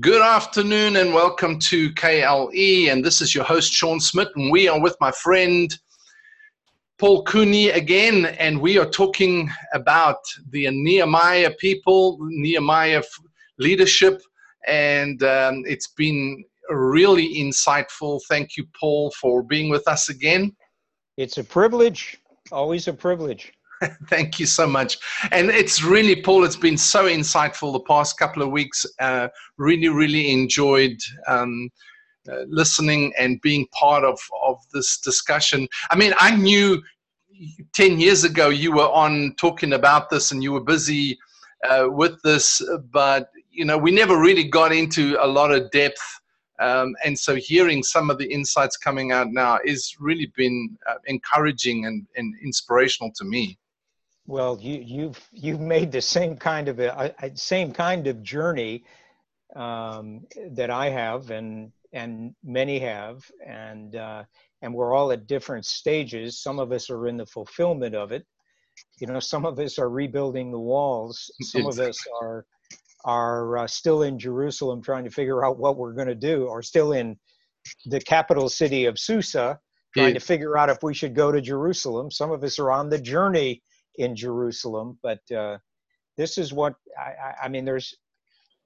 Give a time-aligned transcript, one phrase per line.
[0.00, 2.90] Good afternoon and welcome to KLE.
[2.90, 4.28] And this is your host, Sean Smith.
[4.36, 5.74] And we are with my friend,
[6.98, 8.26] Paul Cooney again.
[8.26, 10.18] And we are talking about
[10.50, 13.02] the Nehemiah people, Nehemiah
[13.58, 14.20] leadership.
[14.66, 18.20] And um, it's been really insightful.
[18.28, 20.54] Thank you, Paul, for being with us again.
[21.16, 22.18] It's a privilege,
[22.50, 23.54] always a privilege.
[24.08, 24.98] Thank you so much.
[25.30, 28.86] And it's really, Paul, it's been so insightful the past couple of weeks.
[29.00, 29.28] Uh,
[29.58, 31.70] really, really enjoyed um,
[32.30, 35.68] uh, listening and being part of, of this discussion.
[35.90, 36.82] I mean, I knew
[37.74, 41.18] 10 years ago you were on talking about this and you were busy
[41.68, 46.20] uh, with this, but, you know, we never really got into a lot of depth.
[46.60, 50.94] Um, and so hearing some of the insights coming out now is really been uh,
[51.06, 53.58] encouraging and, and inspirational to me.
[54.26, 58.84] Well, you, you've you've made the same kind of a, a same kind of journey
[59.56, 64.24] um, that I have, and and many have, and uh,
[64.62, 66.40] and we're all at different stages.
[66.40, 68.24] Some of us are in the fulfillment of it.
[69.00, 71.30] You know, some of us are rebuilding the walls.
[71.42, 72.46] Some of us are
[73.04, 76.62] are uh, still in Jerusalem trying to figure out what we're going to do, or
[76.62, 77.18] still in
[77.86, 79.58] the capital city of Susa
[79.94, 80.14] trying yeah.
[80.14, 82.10] to figure out if we should go to Jerusalem.
[82.10, 83.62] Some of us are on the journey
[83.96, 84.98] in Jerusalem.
[85.02, 85.58] But uh,
[86.16, 87.64] this is what I, I, mean.
[87.64, 87.94] There's,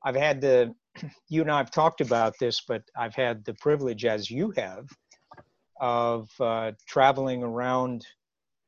[0.04, 0.74] I've had the,
[1.28, 4.86] you and I've talked about this, but I've had the privilege, as you have,
[5.80, 8.06] of uh, traveling around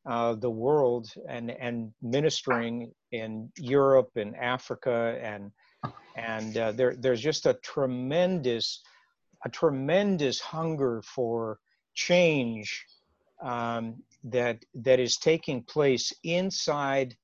[0.09, 5.51] uh, the world and and ministering in Europe and Africa and
[6.17, 8.81] and uh, there there's just a tremendous
[9.45, 11.59] a tremendous hunger for
[11.95, 12.87] change
[13.43, 17.17] um, that that is taking place inside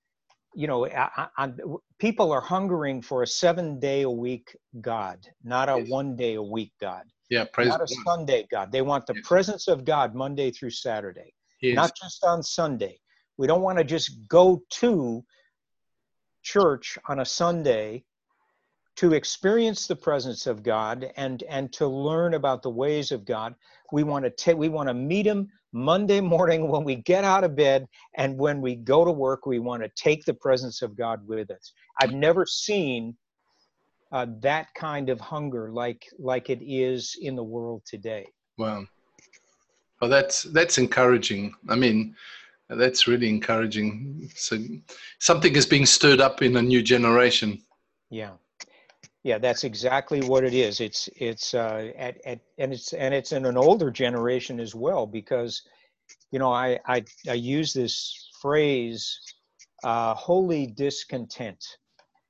[0.55, 1.53] you know I, I,
[1.98, 6.42] people are hungering for a seven day a week god not a one day a
[6.42, 8.05] week god yeah praise not a God.
[8.06, 9.27] sunday god they want the yes.
[9.27, 11.75] presence of god monday through saturday yes.
[11.75, 12.99] not just on sunday
[13.37, 15.25] we don't want to just go to
[16.43, 18.05] church on a sunday
[18.97, 23.55] to experience the presence of god and and to learn about the ways of god
[23.91, 27.43] we want to take we want to meet him Monday morning when we get out
[27.43, 27.87] of bed
[28.17, 31.51] and when we go to work, we want to take the presence of God with
[31.51, 31.73] us.
[32.01, 33.17] I've never seen
[34.12, 38.25] uh, that kind of hunger like like it is in the world today.
[38.57, 38.85] Wow.
[40.01, 41.53] Well, that's that's encouraging.
[41.69, 42.15] I mean,
[42.69, 44.31] that's really encouraging.
[44.37, 44.59] So
[45.19, 47.61] something is being stirred up in a new generation.
[48.11, 48.35] Yeah
[49.25, 50.81] yeah that's exactly what it is.
[50.81, 55.07] It's it's uh at, at and it's and it's in an older generation as well
[55.07, 55.62] because
[56.31, 59.19] you know i i, I use this phrase
[59.83, 61.65] uh holy discontent.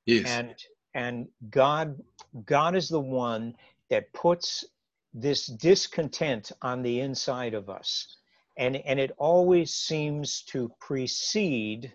[0.05, 0.25] Yes.
[0.25, 0.55] And
[0.95, 1.99] and god
[2.45, 3.55] god is the one
[3.89, 4.65] that puts
[5.13, 8.17] this discontent on the inside of us.
[8.57, 11.93] And and it always seems to precede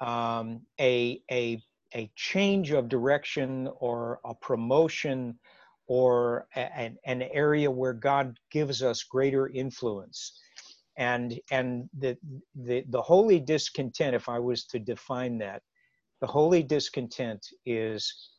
[0.00, 1.62] um, a a
[1.94, 5.38] a change of direction or a promotion
[5.86, 10.38] or a, an area where God gives us greater influence.
[10.96, 12.16] And, and the,
[12.54, 15.62] the, the holy discontent, if I was to define that,
[16.20, 18.30] the holy discontent is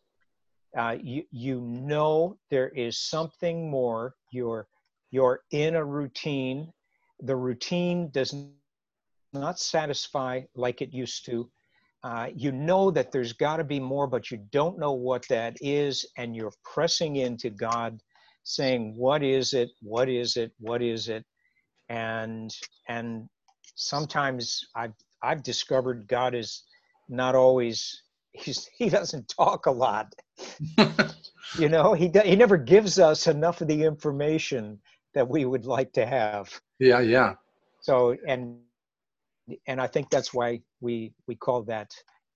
[0.78, 4.16] uh, you, you know there is something more.
[4.32, 4.68] You're,
[5.12, 6.72] you're in a routine.
[7.22, 8.36] The routine does
[9.34, 11.50] not satisfy like it used to.
[12.06, 15.58] Uh, you know that there's got to be more, but you don't know what that
[15.60, 18.00] is, and you're pressing into God,
[18.44, 19.70] saying, "What is it?
[19.82, 20.52] What is it?
[20.60, 21.26] What is it?"
[21.90, 22.56] And
[22.88, 23.28] and
[23.74, 24.94] sometimes I've
[25.24, 26.66] I've discovered God is
[27.10, 30.14] not always he's he doesn't talk a lot.
[31.58, 34.80] you know, he he never gives us enough of the information
[35.16, 36.54] that we would like to have.
[36.78, 37.34] Yeah, yeah.
[37.82, 38.60] So and
[39.68, 41.92] and I think that's why we we call that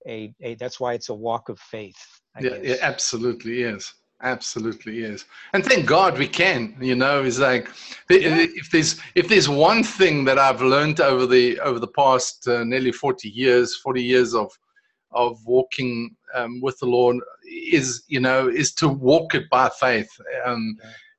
[0.08, 2.02] a, a that's why it's a walk of faith.
[2.36, 3.94] I yeah, it absolutely is.
[4.22, 5.24] Absolutely is,
[5.54, 6.76] and thank God we can.
[6.82, 7.70] You know, it's like
[8.10, 8.48] yeah.
[8.62, 12.66] if there's if there's one thing that I've learned over the over the past uh,
[12.66, 14.52] nearly forty years, forty years of
[15.12, 17.16] of walking um, with the Lord
[17.72, 20.12] is you know is to walk it by faith.
[20.46, 20.76] Um,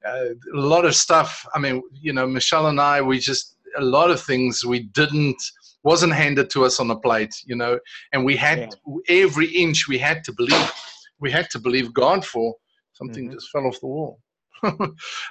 [0.07, 1.47] uh, a lot of stuff.
[1.55, 5.43] I mean, you know, Michelle and I, we just a lot of things we didn't
[5.83, 7.79] wasn't handed to us on a plate, you know,
[8.13, 9.25] and we had yeah.
[9.25, 10.73] every inch we had to believe.
[11.21, 12.55] We had to believe God for
[12.93, 13.35] something mm-hmm.
[13.35, 14.21] just fell off the wall.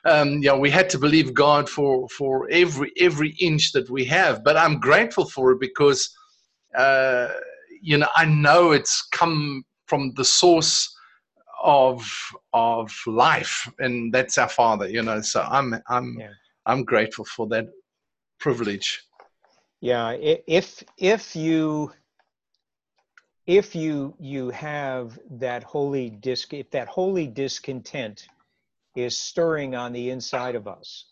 [0.05, 4.43] um, yeah, we had to believe God for for every every inch that we have.
[4.43, 6.09] But I'm grateful for it because,
[6.75, 7.27] uh,
[7.81, 10.91] you know, I know it's come from the source
[11.63, 12.03] of
[12.53, 14.89] of life, and that's our Father.
[14.89, 16.31] You know, so I'm I'm yeah.
[16.65, 17.67] I'm grateful for that
[18.39, 19.01] privilege.
[19.81, 21.93] Yeah, if if you
[23.47, 28.27] if you you have that holy disc if that holy discontent
[28.95, 31.05] is stirring on the inside of us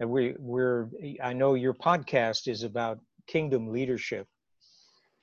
[0.00, 0.88] and we we're
[1.22, 4.26] i know your podcast is about kingdom leadership.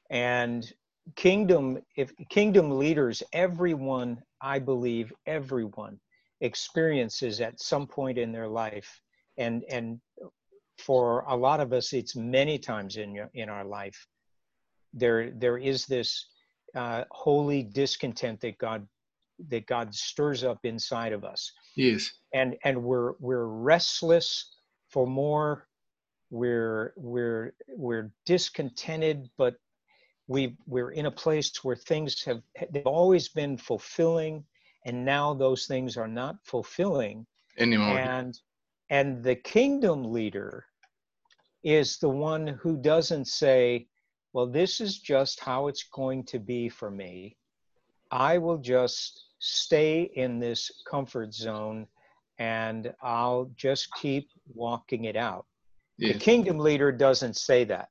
[0.09, 0.71] And
[1.15, 5.99] kingdom if kingdom leaders everyone i believe everyone
[6.41, 9.01] experiences at some point in their life
[9.37, 9.99] and and
[10.77, 14.07] for a lot of us it's many times in your, in our life
[14.93, 16.27] there there is this
[16.75, 18.87] uh, holy discontent that God
[19.49, 21.51] that God stirs up inside of us.
[21.75, 22.11] Yes.
[22.33, 24.55] And and we're we're restless
[24.89, 25.67] for more.
[26.29, 29.55] We're we're we're discontented, but
[30.27, 32.41] we we're in a place where things have
[32.71, 34.43] they've always been fulfilling,
[34.85, 37.25] and now those things are not fulfilling
[37.57, 37.99] anymore.
[37.99, 38.39] And
[38.89, 40.65] and the kingdom leader
[41.63, 43.87] is the one who doesn't say,
[44.33, 47.37] well, this is just how it's going to be for me.
[48.11, 51.87] I will just stay in this comfort zone
[52.39, 55.45] and I'll just keep walking it out.
[55.99, 57.89] The kingdom leader doesn't say that.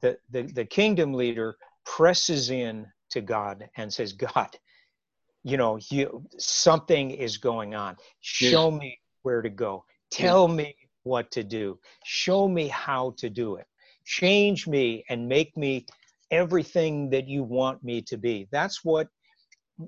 [0.00, 4.56] The, the, the kingdom leader presses in to God and says, God,
[5.44, 7.96] you know, you something is going on.
[8.20, 9.84] Show me where to go.
[10.10, 10.56] Tell mm.
[10.56, 11.78] me what to do.
[12.04, 13.66] Show me how to do it.
[14.04, 15.86] Change me and make me
[16.30, 18.48] everything that you want me to be.
[18.50, 19.08] That's what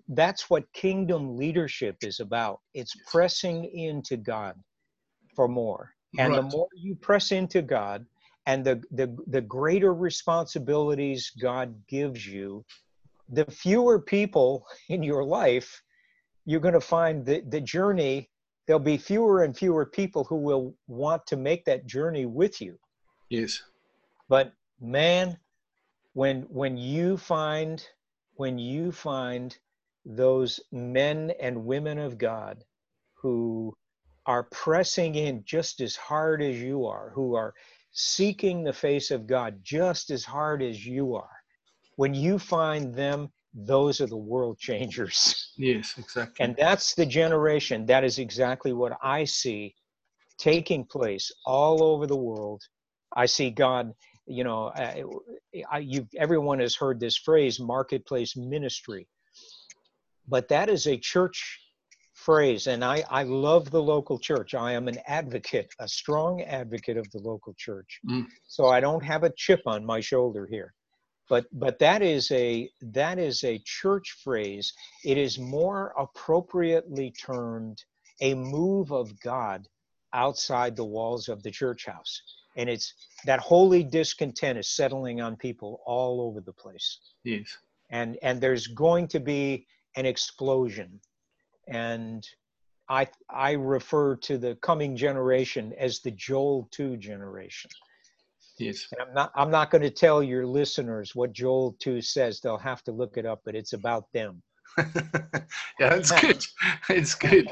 [0.08, 2.60] that's what kingdom leadership is about.
[2.74, 4.54] It's pressing into god
[5.34, 5.90] for more.
[6.18, 6.42] And right.
[6.42, 8.06] the more you press into god
[8.46, 12.64] and the, the the greater responsibilities god gives you
[13.28, 15.82] the fewer people in your life
[16.46, 18.28] you're going to find that the journey
[18.66, 22.78] there'll be fewer and fewer people who will want to make that journey with you.
[23.28, 23.62] Yes.
[24.28, 25.38] But man,
[26.12, 27.84] when when you find
[28.34, 29.56] when you find
[30.04, 32.64] those men and women of God
[33.14, 33.76] who
[34.26, 37.54] are pressing in just as hard as you are, who are
[37.92, 41.36] seeking the face of God just as hard as you are,
[41.96, 45.46] when you find them, those are the world changers.
[45.56, 46.42] Yes, exactly.
[46.42, 47.84] And that's the generation.
[47.84, 49.74] That is exactly what I see
[50.38, 52.62] taking place all over the world.
[53.14, 53.92] I see God
[54.30, 55.02] you know, I,
[55.70, 59.08] I, you everyone has heard this phrase, marketplace ministry,
[60.28, 61.60] but that is a church
[62.14, 64.54] phrase, and I, I love the local church.
[64.54, 67.98] I am an advocate, a strong advocate of the local church.
[68.08, 68.26] Mm.
[68.46, 70.74] So I don't have a chip on my shoulder here.
[71.30, 74.72] But, but that is a that is a church phrase.
[75.04, 77.84] It is more appropriately termed
[78.20, 79.68] a move of God
[80.12, 82.20] outside the walls of the church house.
[82.56, 82.92] And it's
[83.26, 86.98] that holy discontent is settling on people all over the place.
[87.22, 87.56] Yes.
[87.90, 91.00] And and there's going to be an explosion.
[91.68, 92.26] And
[92.88, 97.70] i i refer to the coming generation as the joel 2 generation
[98.60, 98.86] yes.
[98.92, 102.58] And i'm not i'm not going to tell your listeners what joel 2 says they'll
[102.58, 104.42] have to look it up but it's about them.
[105.80, 106.44] Yeah it's good.
[106.90, 107.50] It's good.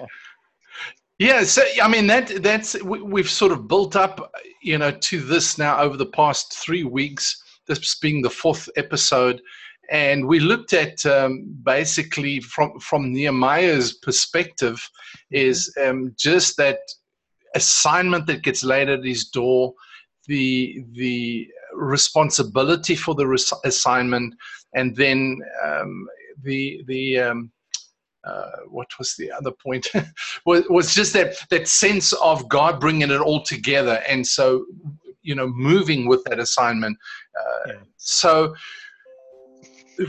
[1.18, 5.58] Yeah, so I mean that that's we've sort of built up, you know, to this
[5.58, 7.42] now over the past three weeks.
[7.66, 9.42] This being the fourth episode,
[9.90, 14.80] and we looked at um, basically from from Nehemiah's perspective,
[15.32, 16.78] is um, just that
[17.56, 19.74] assignment that gets laid at his door,
[20.28, 24.34] the the responsibility for the res- assignment,
[24.74, 26.06] and then um,
[26.42, 27.50] the the um,
[28.24, 29.88] uh, what was the other point?
[30.46, 34.64] was, was just that that sense of God bringing it all together, and so
[35.22, 36.96] you know moving with that assignment.
[37.38, 37.74] Uh, yeah.
[37.96, 38.54] So,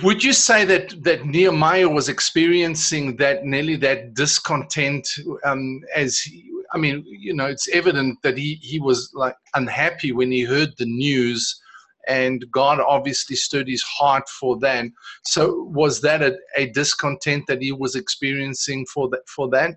[0.04, 5.08] would you say that that Nehemiah was experiencing that nearly that discontent
[5.44, 10.12] um, as he, I mean, you know, it's evident that he he was like unhappy
[10.12, 11.60] when he heard the news
[12.08, 14.86] and God obviously stood his heart for that.
[15.24, 19.76] So was that a, a discontent that he was experiencing for that for that?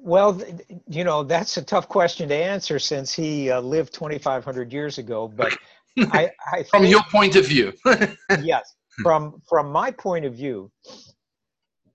[0.00, 0.40] Well,
[0.88, 5.28] you know that's a tough question to answer since he uh, lived 2,500 years ago.
[5.28, 5.56] But
[6.12, 7.72] I, I from your point of view,
[8.42, 10.70] yes, from from my point of view,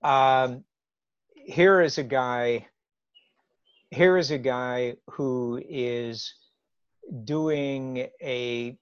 [0.02, 0.64] um,
[1.34, 2.66] here is a guy.
[3.90, 6.34] Here is a guy who is
[7.24, 8.76] doing a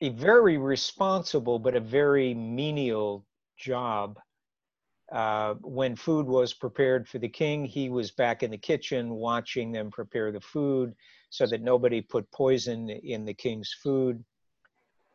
[0.00, 3.24] a very responsible but a very menial
[3.56, 4.18] job
[5.12, 9.70] uh, when food was prepared for the king, he was back in the kitchen watching
[9.70, 10.94] them prepare the food
[11.30, 14.24] so that nobody put poison in the king's food.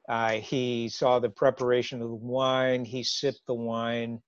[0.09, 4.21] Uh, he saw the preparation of the wine, he sipped the wine,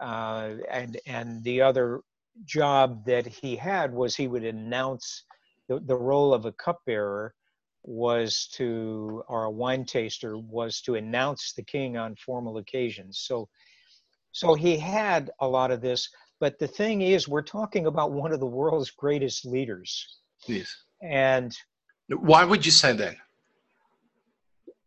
[0.00, 2.00] uh, and, and the other
[2.44, 5.24] job that he had was he would announce
[5.68, 7.34] the, the role of a cupbearer
[7.82, 13.18] was to, or a wine taster was to announce the king on formal occasions.
[13.20, 13.48] So
[14.32, 16.08] so he had a lot of this.
[16.40, 20.20] But the thing is, we're talking about one of the world's greatest leaders.
[20.46, 20.72] Yes.
[21.02, 21.56] And
[22.08, 23.16] why would you say that?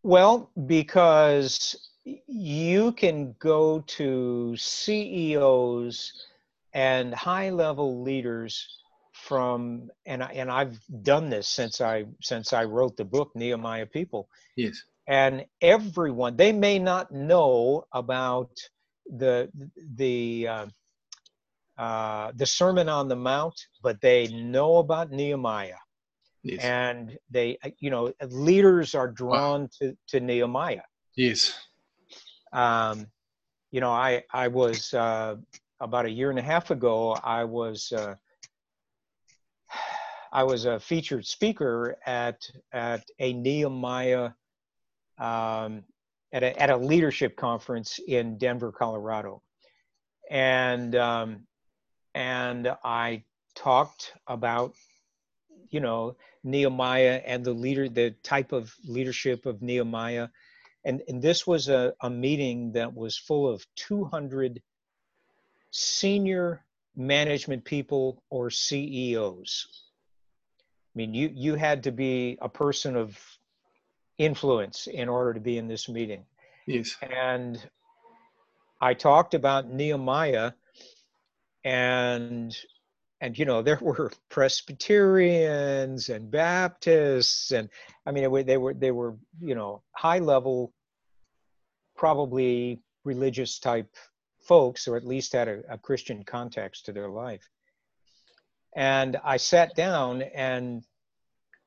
[0.04, 6.26] Well, because you can go to CEOs
[6.74, 8.68] and high level leaders
[9.14, 13.86] from and I, and I've done this since I since I wrote the book Nehemiah
[13.86, 14.28] People.
[14.56, 14.84] Yes.
[15.08, 18.52] And everyone they may not know about
[19.06, 19.50] the
[19.96, 20.66] the uh,
[21.78, 25.82] uh, the Sermon on the Mount, but they know about Nehemiah,
[26.44, 26.64] yes.
[26.64, 29.70] and they you know leaders are drawn wow.
[29.80, 30.84] to to Nehemiah.
[31.16, 31.58] Yes.
[32.54, 33.08] Um,
[33.72, 35.36] you know, I I was uh,
[35.80, 37.14] about a year and a half ago.
[37.14, 38.16] I was uh,
[40.34, 44.32] I was a featured speaker at at a Nehemiah
[45.18, 45.84] um,
[46.34, 49.42] at a, at a leadership conference in Denver, Colorado.
[50.30, 51.42] And, um,
[52.16, 53.24] and I
[53.56, 54.74] talked about,
[55.72, 60.28] you know, Nehemiah and the leader, the type of leadership of Nehemiah.
[60.84, 64.62] And, and this was a, a meeting that was full of 200
[65.72, 69.68] senior management people or CEOs.
[70.94, 73.18] I mean, you, you had to be a person of
[74.18, 76.26] influence in order to be in this meeting.
[76.68, 76.96] Yes.
[77.02, 77.66] And
[78.82, 80.52] I talked about Nehemiah
[81.64, 82.56] and
[83.22, 87.70] and you know there were Presbyterians and Baptists and
[88.06, 90.74] I mean they were they were you know high level
[91.96, 93.96] probably religious type
[94.42, 97.48] folks or at least had a, a Christian context to their life.
[98.76, 100.84] And I sat down and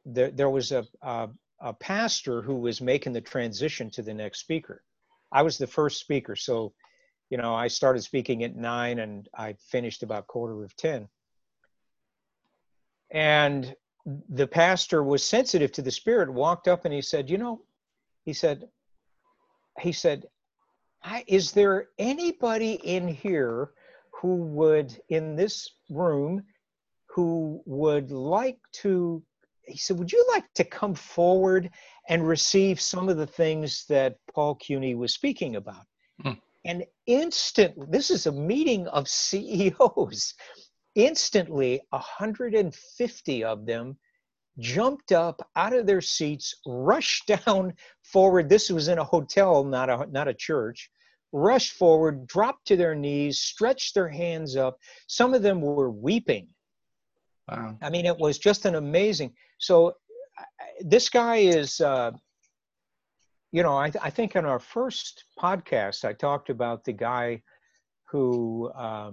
[0.04, 1.28] there, there was a, a,
[1.61, 4.82] a pastor who was making the transition to the next speaker.
[5.30, 6.73] I was the first speaker, so
[7.30, 11.08] you know I started speaking at nine and I finished about quarter of ten.
[13.11, 13.75] And
[14.28, 17.62] the pastor was sensitive to the spirit, walked up and he said, "You know,"
[18.25, 18.68] he said,
[19.80, 20.26] he said,
[21.26, 23.73] "Is there anybody in here
[24.11, 26.44] who would in this room?"
[27.14, 29.23] who would like to
[29.66, 31.70] he said, Would you like to come forward
[32.08, 35.87] and receive some of the things that Paul Cooney was speaking about?
[36.23, 36.32] Hmm.
[36.64, 40.34] And instantly, this is a meeting of CEOs.
[40.94, 43.98] Instantly, 150 of them
[44.58, 48.48] jumped up out of their seats, rushed down forward.
[48.48, 50.90] This was in a hotel, not a, not a church.
[51.32, 54.78] Rushed forward, dropped to their knees, stretched their hands up.
[55.08, 56.46] Some of them were weeping.
[57.48, 57.76] Wow.
[57.82, 59.34] I mean, it was just an amazing.
[59.58, 59.96] So
[60.80, 62.12] this guy is, uh,
[63.50, 67.42] you know, I, I, think in our first podcast, I talked about the guy
[68.04, 69.12] who uh,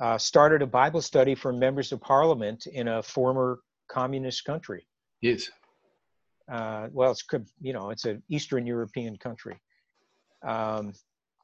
[0.00, 4.86] uh, started a Bible study for members of parliament in a former communist country.
[5.20, 5.50] Yes.
[6.50, 7.24] Uh, well, it's
[7.60, 9.56] you know, it's an Eastern European country.
[10.46, 10.92] Um,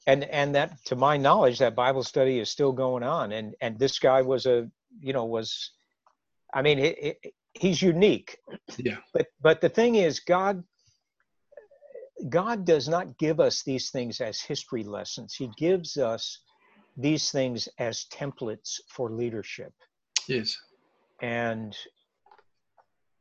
[0.06, 3.78] and and that to my knowledge that bible study is still going on and and
[3.78, 4.66] this guy was a
[4.98, 5.72] you know was
[6.54, 8.38] i mean it, it, he's unique.
[8.78, 8.98] Yeah.
[9.12, 10.62] But but the thing is, God
[12.28, 15.34] God does not give us these things as history lessons.
[15.34, 16.40] He gives us
[16.96, 19.72] these things as templates for leadership.
[20.28, 20.56] Yes.
[21.22, 21.76] And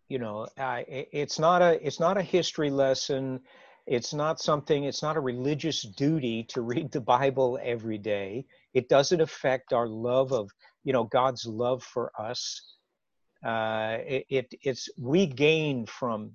[0.08, 3.42] you know, I, it's not a it's not a history lesson.
[3.86, 4.84] It's not something.
[4.84, 8.46] It's not a religious duty to read the Bible every day.
[8.74, 10.50] It doesn't affect our love of
[10.84, 12.62] you know God's love for us
[13.46, 16.32] uh, it, it, it's we gain from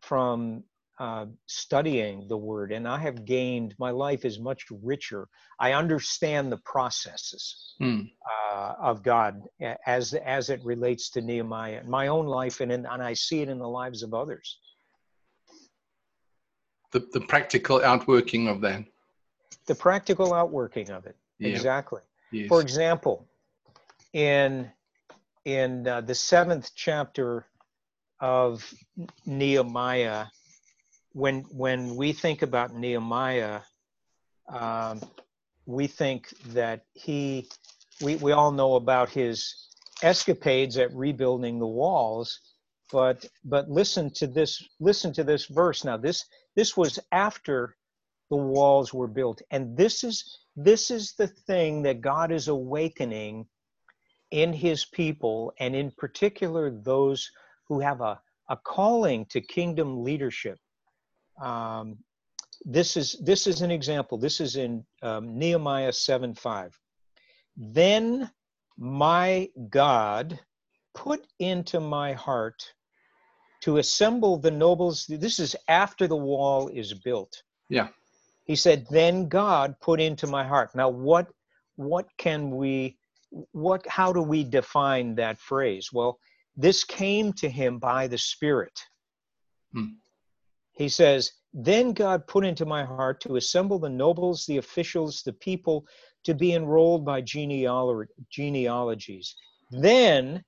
[0.00, 0.62] from
[0.98, 6.52] uh, studying the word and i have gained my life is much richer i understand
[6.52, 8.08] the processes mm.
[8.52, 9.42] uh, of god
[9.86, 13.40] as as it relates to nehemiah in my own life and in, and i see
[13.40, 14.58] it in the lives of others
[16.92, 18.84] the, the practical outworking of that
[19.66, 21.48] the practical outworking of it yeah.
[21.48, 22.48] exactly yes.
[22.48, 23.26] for example
[24.12, 24.70] in
[25.44, 27.46] in uh, the seventh chapter
[28.20, 28.72] of
[29.26, 30.26] Nehemiah,
[31.14, 33.60] when when we think about Nehemiah,
[34.48, 35.00] um,
[35.64, 37.48] we think that he,
[38.02, 39.68] we, we all know about his
[40.02, 42.40] escapades at rebuilding the walls,
[42.92, 45.84] but but listen to this listen to this verse.
[45.84, 46.24] Now this
[46.56, 47.76] this was after
[48.30, 53.46] the walls were built and this is this is the thing that God is awakening
[54.30, 57.30] in his people and in particular those
[57.68, 58.18] who have a,
[58.48, 60.58] a calling to kingdom leadership
[61.40, 61.98] um,
[62.64, 66.78] this is this is an example this is in um, nehemiah 7 5
[67.56, 68.30] then
[68.78, 70.38] my god
[70.94, 72.64] put into my heart
[73.64, 75.06] to assemble the nobles.
[75.06, 77.42] This is after the wall is built.
[77.70, 77.88] Yeah.
[78.44, 80.74] He said, Then God put into my heart.
[80.74, 81.28] Now, what
[81.76, 82.98] what can we
[83.52, 85.88] what how do we define that phrase?
[85.92, 86.18] Well,
[86.56, 88.78] this came to him by the Spirit.
[89.72, 89.94] Hmm.
[90.74, 95.32] He says, Then God put into my heart to assemble the nobles, the officials, the
[95.32, 95.86] people
[96.24, 98.06] to be enrolled by genealogies.
[99.70, 100.44] Then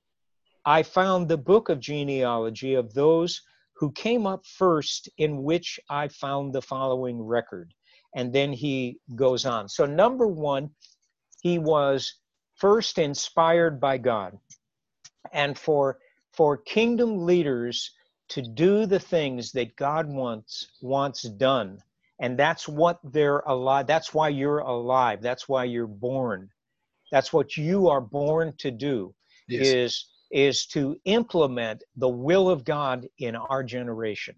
[0.65, 3.43] I found the book of genealogy of those
[3.77, 7.73] who came up first, in which I found the following record.
[8.15, 9.69] And then he goes on.
[9.69, 10.71] So, number one,
[11.43, 12.15] he was
[12.55, 14.39] first inspired by God.
[15.33, 15.99] And for,
[16.33, 17.93] for kingdom leaders
[18.29, 21.79] to do the things that God wants, wants done,
[22.21, 26.51] and that's what they're alive, that's why you're alive, that's why you're born.
[27.13, 29.15] That's what you are born to do
[29.49, 29.67] yes.
[29.67, 34.35] is is to implement the will of God in our generation.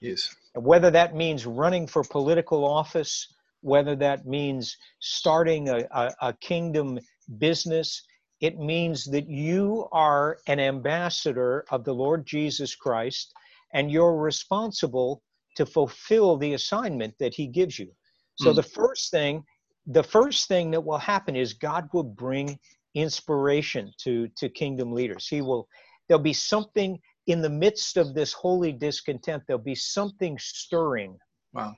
[0.00, 0.32] Yes.
[0.54, 7.00] Whether that means running for political office, whether that means starting a, a, a kingdom
[7.38, 8.04] business,
[8.44, 13.32] it means that you are an ambassador of the Lord Jesus Christ
[13.72, 15.22] and you're responsible
[15.56, 17.90] to fulfill the assignment that he gives you.
[18.36, 18.56] So mm.
[18.56, 19.44] the first thing,
[19.86, 22.58] the first thing that will happen is God will bring
[22.94, 25.68] inspiration to to kingdom leaders he will
[26.06, 31.18] there'll be something in the midst of this holy discontent there'll be something stirring
[31.52, 31.74] wow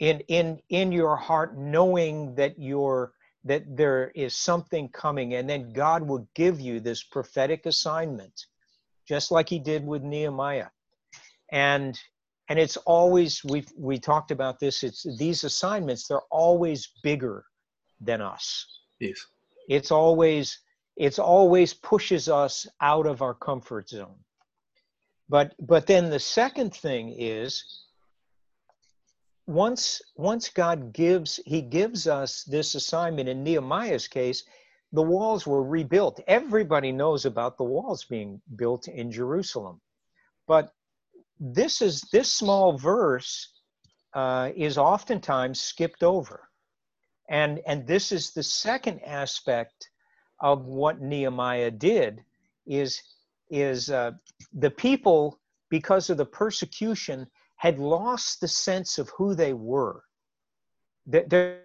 [0.00, 3.12] in in in your heart knowing that you're
[3.44, 8.46] that there is something coming and then god will give you this prophetic assignment
[9.06, 10.68] just like he did with nehemiah.
[11.52, 11.98] And
[12.48, 17.44] and it's always we we talked about this it's these assignments they're always bigger
[18.00, 18.66] than us.
[19.00, 19.26] Yes.
[19.68, 20.60] It's always
[20.96, 24.18] it's always pushes us out of our comfort zone.
[25.28, 27.83] But but then the second thing is
[29.46, 34.44] once once god gives he gives us this assignment in nehemiah's case
[34.94, 36.20] the walls were rebuilt.
[36.28, 39.80] Everybody knows about the walls being built in jerusalem.
[40.46, 40.72] But
[41.40, 43.50] this is this small verse
[44.14, 46.48] uh, is oftentimes skipped over.
[47.28, 49.90] And, and this is the second aspect
[50.38, 52.22] of what Nehemiah did
[52.64, 53.02] is,
[53.50, 54.12] is uh,
[54.52, 57.26] the people, because of the persecution,
[57.64, 60.02] had lost the sense of who they were.
[61.06, 61.62] They're,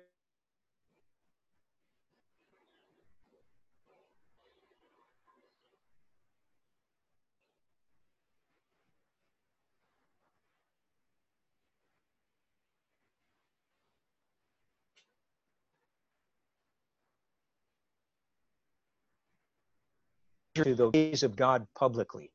[20.55, 22.31] to the ways of God publicly.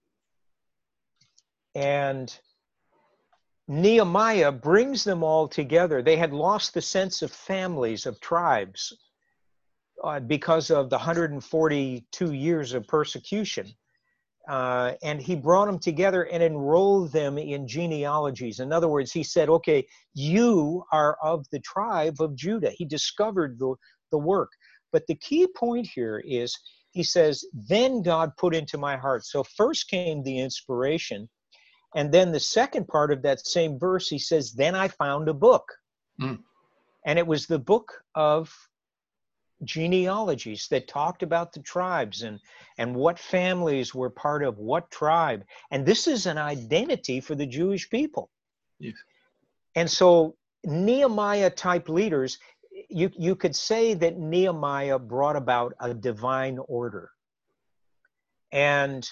[1.74, 2.38] And
[3.66, 6.03] Nehemiah brings them all together.
[6.03, 8.92] They had lost the sense of families, of tribes,
[10.03, 13.74] uh, because of the 142 years of persecution.
[14.46, 18.61] Uh, and he brought them together and enrolled them in genealogies.
[18.61, 22.70] In other words, he said, okay, you are of the tribe of Judah.
[22.70, 23.74] He discovered the,
[24.11, 24.50] the work.
[24.92, 26.55] But the key point here is
[26.90, 29.24] he says, Then God put into my heart.
[29.24, 31.29] So first came the inspiration.
[31.94, 35.35] And then the second part of that same verse, he says, Then I found a
[35.35, 35.72] book.
[36.20, 36.40] Mm.
[37.07, 38.52] And it was the book of
[39.62, 42.38] genealogies that talked about the tribes and
[42.76, 47.46] and what families were part of what tribe and this is an identity for the
[47.46, 48.28] jewish people
[48.78, 48.94] yes.
[49.76, 52.38] and so nehemiah type leaders
[52.88, 57.11] you, you could say that Nehemiah brought about a divine order.
[58.52, 59.09] And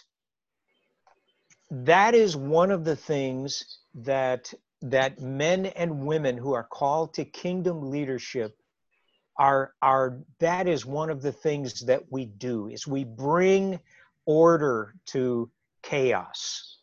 [1.72, 7.24] that is one of the things that that men and women who are called to
[7.24, 8.56] kingdom leadership
[9.38, 13.80] are are that is one of the things that we do is we bring
[14.26, 15.50] order to
[15.82, 16.78] chaos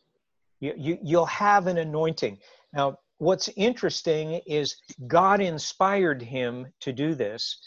[0.60, 2.38] you, you you'll have an anointing
[2.74, 7.60] now what's interesting is God inspired him to do this,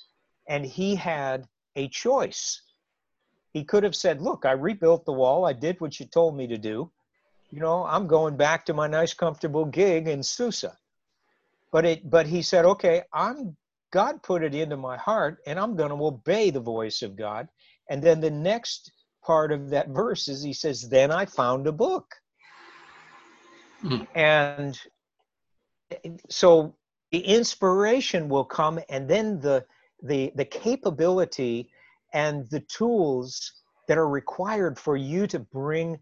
[0.48, 2.62] and he had a choice.
[3.52, 6.46] He could have said, Look, I rebuilt the wall, I did what you told me
[6.48, 6.90] to do.
[7.52, 10.76] You know, I'm going back to my nice, comfortable gig in Susa.
[11.70, 13.56] But it but he said, Okay, I'm
[13.92, 17.48] God put it into my heart, and I'm going to obey the voice of God.
[17.90, 18.90] And then the next
[19.22, 22.06] part of that verse is he says, Then I found a book.
[23.84, 24.06] Mm.
[24.14, 24.80] And
[26.30, 26.74] so
[27.10, 29.64] the inspiration will come and then the
[30.02, 31.68] the the capability
[32.14, 33.52] and the tools
[33.88, 35.98] that are required for you to bring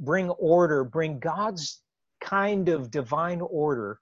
[0.00, 1.82] bring order bring god's
[2.20, 3.98] kind of divine order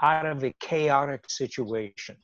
[0.00, 2.16] out of a chaotic situation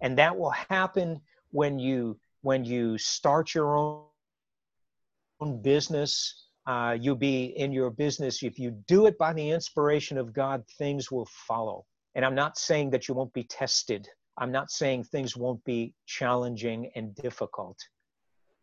[0.00, 7.46] and that will happen when you when you start your own business uh, you'll be
[7.56, 8.42] in your business.
[8.42, 11.86] If you do it by the inspiration of God, things will follow.
[12.14, 14.06] And I'm not saying that you won't be tested.
[14.36, 17.78] I'm not saying things won't be challenging and difficult.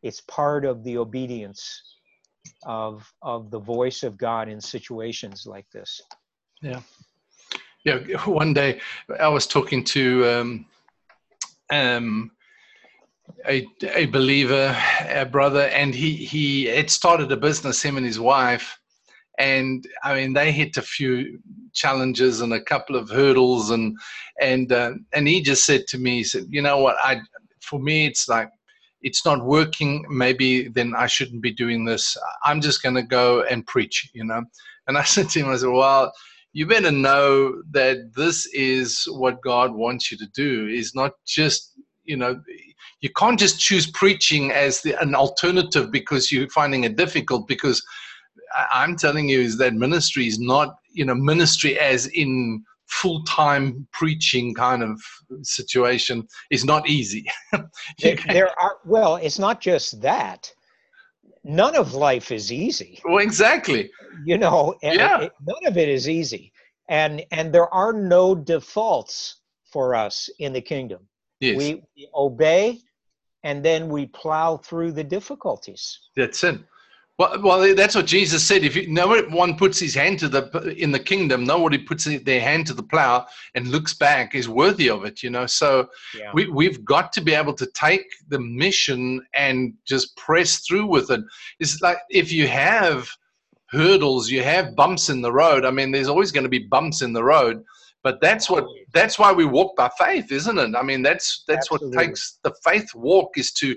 [0.03, 1.81] It's part of the obedience
[2.63, 6.01] of of the voice of God in situations like this.
[6.61, 6.81] Yeah,
[7.83, 7.97] yeah.
[8.25, 8.79] One day
[9.19, 10.65] I was talking to um,
[11.71, 12.31] um,
[13.47, 14.75] a, a believer,
[15.07, 18.77] a brother, and he he had started a business, him and his wife,
[19.37, 21.39] and I mean they hit a few
[21.73, 23.97] challenges and a couple of hurdles, and
[24.41, 27.21] and uh, and he just said to me, he said, you know what, I
[27.61, 28.49] for me it's like
[29.05, 30.05] it's not working.
[30.09, 32.17] Maybe then I shouldn't be doing this.
[32.43, 34.43] I'm just going to go and preach, you know.
[34.87, 36.11] And I said to him, I said, well
[36.55, 41.73] you better know that this is what God wants you to do is not just
[42.05, 42.39] you know
[43.01, 47.83] you can't just choose preaching as the, an alternative because you're finding it difficult because
[48.71, 54.53] i'm telling you is that ministry is not you know ministry as in full-time preaching
[54.53, 55.01] kind of
[55.41, 57.25] situation is not easy
[57.99, 60.51] there, there are well it's not just that
[61.43, 63.89] none of life is easy well exactly
[64.23, 65.21] you know yeah.
[65.21, 66.53] It, none of it is easy
[66.87, 71.07] and and there are no defaults for us in the kingdom
[71.39, 71.57] Yes.
[71.57, 72.79] We, we obey
[73.43, 75.99] and then we plow through the difficulties.
[76.15, 76.59] That's it.
[77.17, 78.65] Well, well, that's what Jesus said.
[78.65, 82.41] If you, no one puts his hand to the in the kingdom, nobody puts their
[82.41, 85.23] hand to the plow and looks back is worthy of it.
[85.23, 86.31] You know, so yeah.
[86.33, 91.09] we we've got to be able to take the mission and just press through with
[91.09, 91.21] it.
[91.61, 93.07] It's like if you have
[93.67, 95.63] hurdles, you have bumps in the road.
[95.63, 97.63] I mean, there's always going to be bumps in the road,
[98.05, 100.75] but that's what that's why we walk by faith, isn't it?
[100.77, 101.97] I mean, that's that's Absolutely.
[101.97, 103.75] what takes the faith walk is to.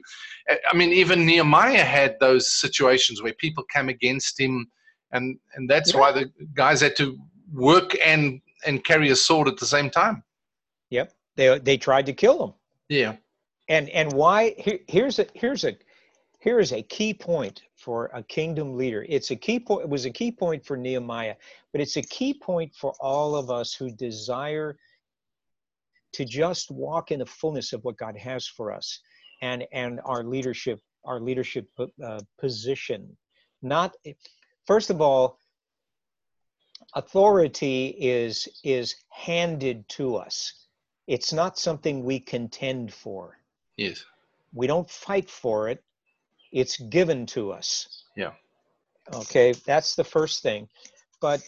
[0.70, 4.66] I mean, even Nehemiah had those situations where people came against him,
[5.12, 6.00] and and that's yeah.
[6.00, 7.16] why the guys had to
[7.54, 10.22] work and and carry a sword at the same time.
[10.90, 12.52] Yep, they they tried to kill him.
[12.90, 13.16] Yeah,
[13.70, 14.54] and and why?
[14.58, 15.74] Here, here's a here's a
[16.40, 19.04] here is a key point for a kingdom leader.
[19.08, 19.82] It's a key point.
[19.82, 21.34] It was a key point for Nehemiah,
[21.72, 24.76] but it's a key point for all of us who desire
[26.12, 29.00] to just walk in the fullness of what God has for us
[29.42, 31.68] and and our leadership our leadership
[32.04, 33.16] uh, position.
[33.62, 33.96] Not
[34.66, 35.40] first of all,
[36.94, 40.66] authority is is handed to us.
[41.08, 43.38] It's not something we contend for.
[43.76, 44.04] Yes.
[44.52, 45.82] We don't fight for it
[46.52, 48.04] it's given to us.
[48.16, 48.32] Yeah.
[49.12, 50.68] Okay that's the first thing.
[51.20, 51.42] But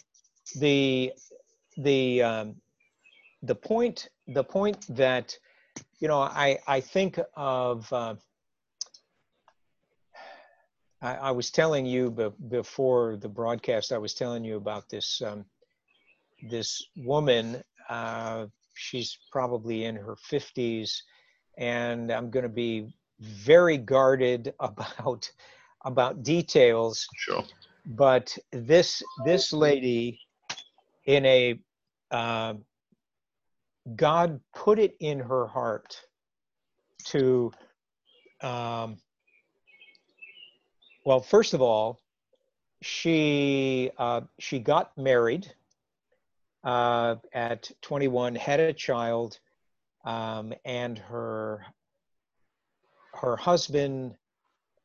[0.56, 1.12] the
[1.76, 2.56] the um,
[3.42, 5.36] the point the point that
[5.98, 8.14] you know i i think of uh,
[11.02, 15.22] I, I, was telling you be, before the broadcast i was telling you about this
[15.24, 15.44] um,
[16.50, 20.98] this woman uh, she's probably in her 50s
[21.56, 25.30] and i'm going to be very guarded about
[25.85, 27.06] about details.
[27.16, 27.44] Sure.
[27.87, 30.20] But this this lady,
[31.06, 31.61] in a
[32.11, 32.54] uh,
[33.96, 35.96] God put it in her heart
[37.06, 37.50] to,
[38.42, 38.98] um,
[41.04, 42.00] well, first of all,
[42.83, 45.52] she uh, she got married
[46.64, 49.38] uh, at 21, had a child,
[50.04, 51.64] um, and her
[53.20, 54.14] her husband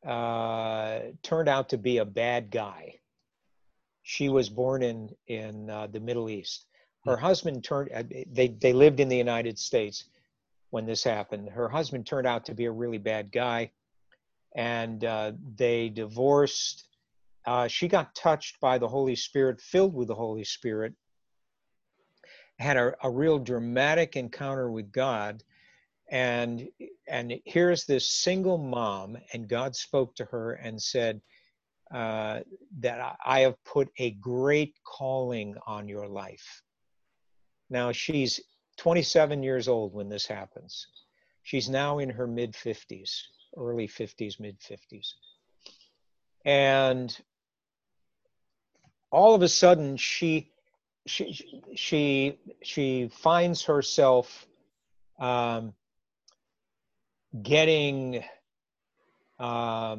[0.06, 3.00] uh, turned out to be a bad guy.
[4.04, 6.68] She was born in in uh, the Middle East.
[7.06, 7.92] Her husband turned.
[7.94, 10.06] Uh, they they lived in the United States
[10.70, 11.50] when this happened.
[11.50, 13.72] Her husband turned out to be a really bad guy,
[14.56, 16.88] and uh, they divorced.
[17.46, 20.94] Uh, she got touched by the Holy Spirit, filled with the Holy Spirit,
[22.60, 25.44] had a, a real dramatic encounter with God.
[26.12, 26.68] And
[27.08, 31.22] and here's this single mom, and God spoke to her and said
[31.94, 32.42] uh,
[32.80, 36.62] that I have put a great calling on your life.
[37.70, 38.40] Now she's
[38.78, 40.88] 27 years old when this happens.
[41.44, 43.22] She's now in her mid 50s,
[43.58, 45.14] early 50s, mid 50s.
[46.44, 47.16] And
[49.12, 50.52] all of a sudden she
[51.08, 54.46] she she she finds herself
[55.20, 55.74] um,
[57.42, 58.24] getting
[59.40, 59.98] uh,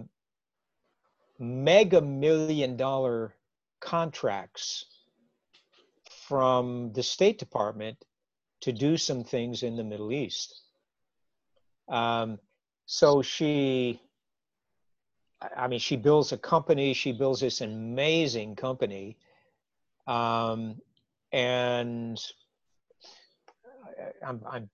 [1.38, 3.34] mega million dollar
[3.80, 4.86] contracts
[6.26, 7.96] from the State Department
[8.60, 10.62] to do some things in the Middle East.
[11.88, 12.38] Um,
[12.86, 14.00] so she,
[15.56, 16.94] I mean, she builds a company.
[16.94, 19.18] She builds this amazing company,
[20.06, 20.80] um,
[21.32, 22.18] and
[24.26, 24.70] I'm, I'm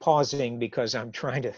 [0.00, 1.52] pausing because I'm trying to,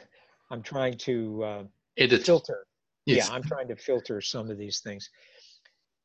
[0.50, 1.62] I'm trying to uh,
[1.96, 2.24] Edit.
[2.24, 2.66] filter.
[3.06, 3.28] Yes.
[3.28, 5.11] Yeah, I'm trying to filter some of these things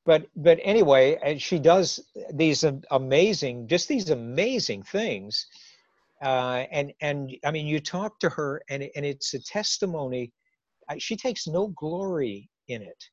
[0.05, 1.99] but but anyway and she does
[2.33, 5.47] these amazing just these amazing things
[6.23, 10.31] uh, and and i mean you talk to her and and it's a testimony
[10.97, 13.03] she takes no glory in it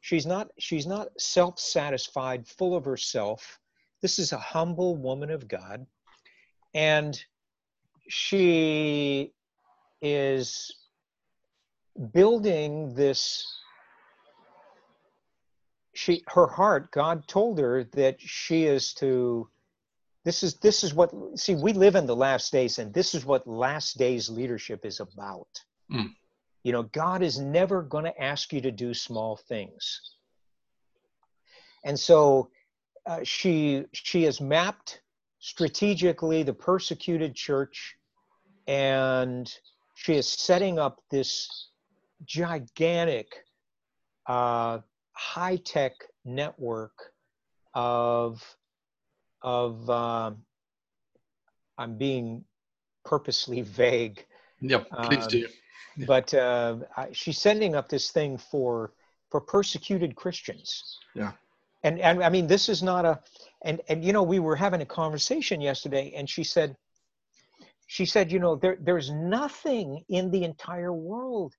[0.00, 3.58] she's not she's not self-satisfied full of herself
[4.02, 5.86] this is a humble woman of god
[6.74, 7.22] and
[8.08, 9.32] she
[10.02, 10.74] is
[12.12, 13.46] building this
[15.94, 19.48] she her heart god told her that she is to
[20.24, 23.24] this is this is what see we live in the last days and this is
[23.24, 25.48] what last days leadership is about
[25.92, 26.08] mm.
[26.62, 30.00] you know god is never going to ask you to do small things
[31.84, 32.48] and so
[33.06, 35.00] uh, she she has mapped
[35.38, 37.96] strategically the persecuted church
[38.66, 39.52] and
[40.00, 41.68] she is setting up this
[42.24, 43.44] gigantic
[44.26, 44.78] uh,
[45.12, 45.92] high tech
[46.24, 47.12] network
[47.74, 48.42] of
[49.42, 50.30] of uh,
[51.76, 52.44] I'm being
[53.04, 54.24] purposely vague.
[54.62, 55.48] Yep, please um, do.
[55.96, 56.06] Yeah.
[56.06, 56.76] But uh,
[57.12, 58.92] she's sending up this thing for
[59.30, 60.98] for persecuted Christians.
[61.14, 61.32] Yeah.
[61.82, 63.20] And and I mean this is not a
[63.66, 66.74] and and you know we were having a conversation yesterday and she said
[67.90, 71.54] she said you know there there's nothing in the entire world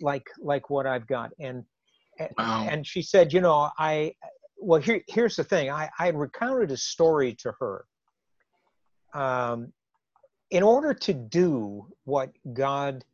[0.00, 1.64] like like what I've got and
[2.38, 2.66] wow.
[2.68, 4.14] and she said, you know, I
[4.58, 5.70] well here here's the thing.
[5.70, 7.84] I I recounted a story to her.
[9.14, 9.72] Um,
[10.50, 13.04] in order to do what God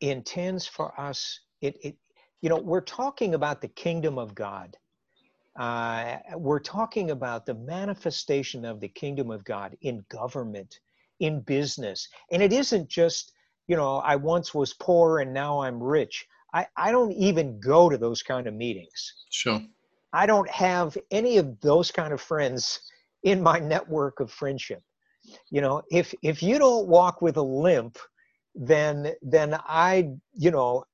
[0.00, 1.96] intends for us, it it
[2.40, 4.76] you know we're talking about the kingdom of God.
[5.58, 10.78] Uh, we're talking about the manifestation of the kingdom of God in government,
[11.20, 13.32] in business, and it isn't just
[13.68, 16.26] you know I once was poor and now I'm rich.
[16.52, 19.14] I, I don't even go to those kind of meetings.
[19.30, 19.62] Sure.
[20.12, 22.80] I don't have any of those kind of friends
[23.22, 24.82] in my network of friendship.
[25.50, 27.98] You know, if if you don't walk with a limp,
[28.54, 30.84] then then I, you know,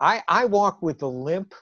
[0.00, 1.54] I I walk with a limp,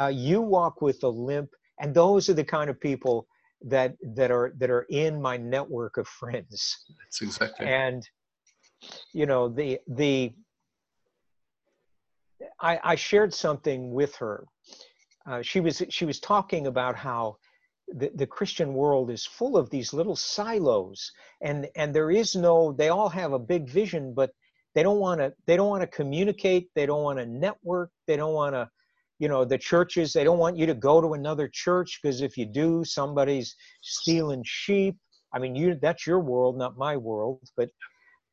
[0.00, 3.28] uh, you walk with a limp, and those are the kind of people
[3.62, 6.84] that that are that are in my network of friends.
[6.98, 7.66] That's exactly.
[7.66, 8.08] And
[9.12, 10.32] you know the the
[12.60, 14.46] I, I shared something with her.
[15.26, 17.36] Uh, she was she was talking about how
[17.88, 22.72] the, the Christian world is full of these little silos, and and there is no.
[22.72, 24.30] They all have a big vision, but
[24.74, 25.32] they don't want to.
[25.46, 26.70] They don't want to communicate.
[26.74, 27.90] They don't want to network.
[28.06, 28.68] They don't want to.
[29.20, 30.12] You know, the churches.
[30.12, 34.42] They don't want you to go to another church because if you do, somebody's stealing
[34.44, 34.96] sheep.
[35.32, 37.40] I mean, you that's your world, not my world.
[37.56, 37.68] But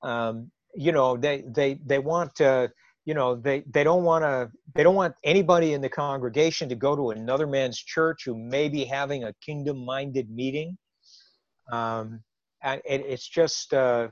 [0.01, 2.71] um, you know, they they they want to
[3.07, 6.75] you know they they don't want to they don't want anybody in the congregation to
[6.75, 10.77] go to another man's church who may be having a kingdom minded meeting
[11.71, 12.21] um,
[12.61, 14.09] and it, it's just uh,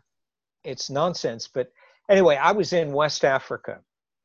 [0.64, 1.68] it's nonsense but
[2.10, 3.82] anyway i was in west africa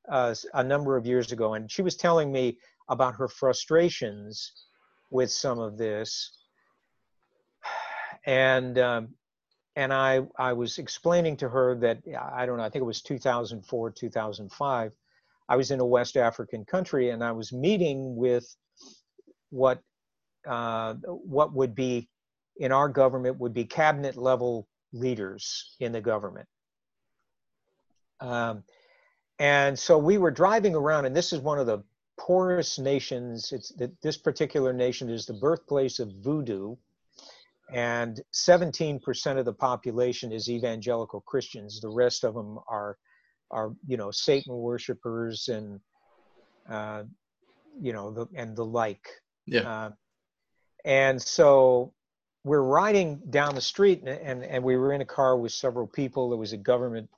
[0.08, 2.56] uh, a number of years ago and she was telling me
[2.88, 4.52] about her frustrations
[5.10, 6.44] with some of this
[8.26, 9.08] and um,
[9.76, 13.02] and I, I was explaining to her that I don't know, I think it was
[13.02, 14.92] 2004, 2005.
[15.48, 18.46] I was in a West African country and I was meeting with
[19.50, 19.80] what
[20.46, 22.08] uh, what would be
[22.56, 26.48] in our government would be cabinet level leaders in the government.
[28.20, 28.64] Um,
[29.40, 31.82] and so we were driving around, and this is one of the
[32.16, 33.50] poorest nations.
[33.50, 33.72] It's
[34.02, 36.76] this particular nation is the birthplace of voodoo
[37.72, 41.80] and 17% of the population is evangelical Christians.
[41.80, 42.98] The rest of them are,
[43.50, 45.80] are you know, Satan worshippers and,
[46.68, 47.04] uh,
[47.80, 49.08] you know, the, and the like.
[49.46, 49.60] Yeah.
[49.60, 49.90] Uh,
[50.84, 51.92] and so
[52.42, 55.86] we're riding down the street, and, and, and we were in a car with several
[55.86, 56.30] people.
[56.30, 57.08] There was a government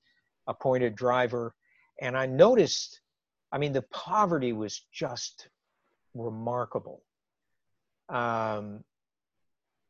[0.47, 1.55] appointed driver,
[2.01, 3.01] and I noticed,
[3.51, 5.49] I mean, the poverty was just
[6.15, 7.03] remarkable.
[8.09, 8.85] Um,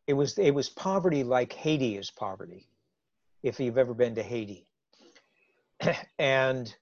[0.06, 2.68] it was it was poverty like Haiti is poverty,
[3.42, 4.66] if you've ever been to Haiti.
[6.18, 6.74] and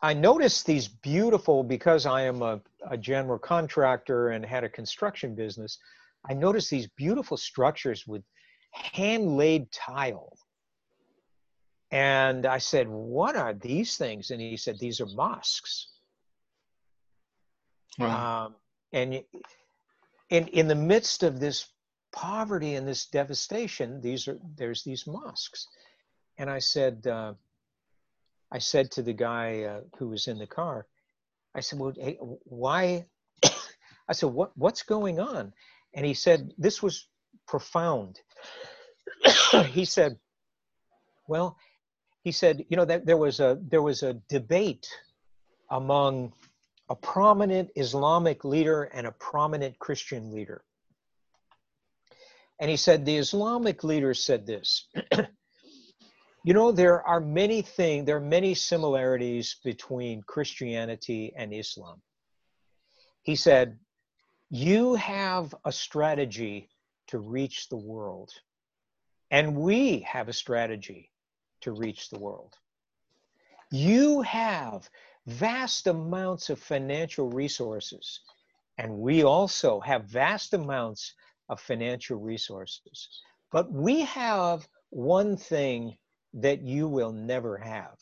[0.00, 5.34] I noticed these beautiful because I am a, a general contractor and had a construction
[5.34, 5.78] business.
[6.28, 8.22] I noticed these beautiful structures with
[8.72, 10.36] hand laid tile.
[11.94, 14.32] And I said, What are these things?
[14.32, 15.86] And he said, These are mosques.
[18.00, 18.46] Wow.
[18.46, 18.54] Um,
[18.92, 19.22] and
[20.28, 21.68] in, in the midst of this
[22.12, 25.68] poverty and this devastation, these are there's these mosques.
[26.36, 27.34] And I said, uh,
[28.50, 30.86] I said to the guy uh, who was in the car,
[31.54, 33.06] I said, well, hey, why?
[34.08, 35.52] I said, what, what's going on?
[35.94, 37.06] And he said, this was
[37.46, 38.20] profound.
[39.68, 40.18] he said,
[41.28, 41.56] well,
[42.24, 44.88] he said, you know, that there was a there was a debate
[45.70, 46.32] among
[46.88, 50.64] a prominent Islamic leader and a prominent Christian leader.
[52.58, 54.88] And he said, the Islamic leader said this
[56.44, 62.00] You know, there are many things, there are many similarities between Christianity and Islam.
[63.22, 63.78] He said,
[64.48, 66.70] You have a strategy
[67.08, 68.30] to reach the world,
[69.30, 71.10] and we have a strategy
[71.64, 72.54] to reach the world.
[73.70, 74.88] You have
[75.26, 78.20] vast amounts of financial resources,
[78.78, 81.14] and we also have vast amounts
[81.48, 83.08] of financial resources.
[83.50, 85.96] But we have one thing
[86.34, 87.98] that you will never have.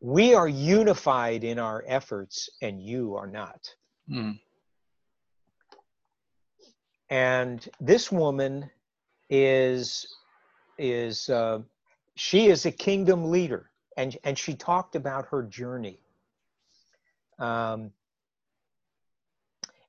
[0.00, 3.60] We are unified in our efforts, and you are not.
[4.10, 4.38] Mm.
[7.08, 8.70] And this woman
[9.30, 10.06] is
[10.78, 11.60] is uh,
[12.26, 15.98] she is a kingdom leader and and she talked about her journey.
[17.38, 17.90] Um,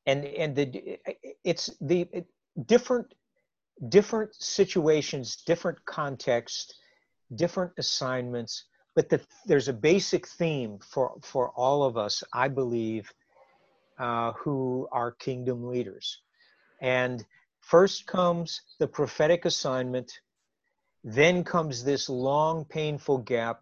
[0.06, 1.00] and and the
[1.43, 2.08] it's the
[2.65, 3.13] different
[3.89, 6.76] different situations different context
[7.36, 8.65] different assignments
[8.96, 13.12] but the, there's a basic theme for for all of us i believe
[14.00, 16.22] uh, who are kingdom leaders.
[16.82, 17.24] And
[17.62, 20.19] first comes the prophetic assignment
[21.04, 23.62] then comes this long painful gap.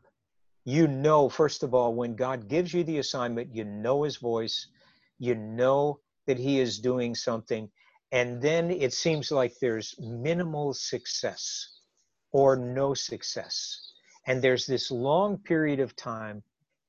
[0.63, 4.67] You know, first of all, when God gives you the assignment, you know his voice,
[5.17, 7.69] you know that he is doing something,
[8.11, 11.79] and then it seems like there's minimal success
[12.31, 13.91] or no success.
[14.27, 16.43] And there's this long period of time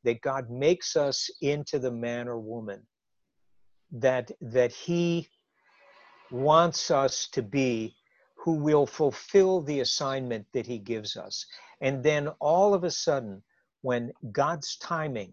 [0.04, 2.86] that God makes us into the man or woman
[3.92, 5.28] that that he
[6.30, 7.94] wants us to be
[8.42, 11.46] who will fulfill the assignment that he gives us.
[11.80, 13.42] And then all of a sudden,
[13.82, 15.32] when God's timing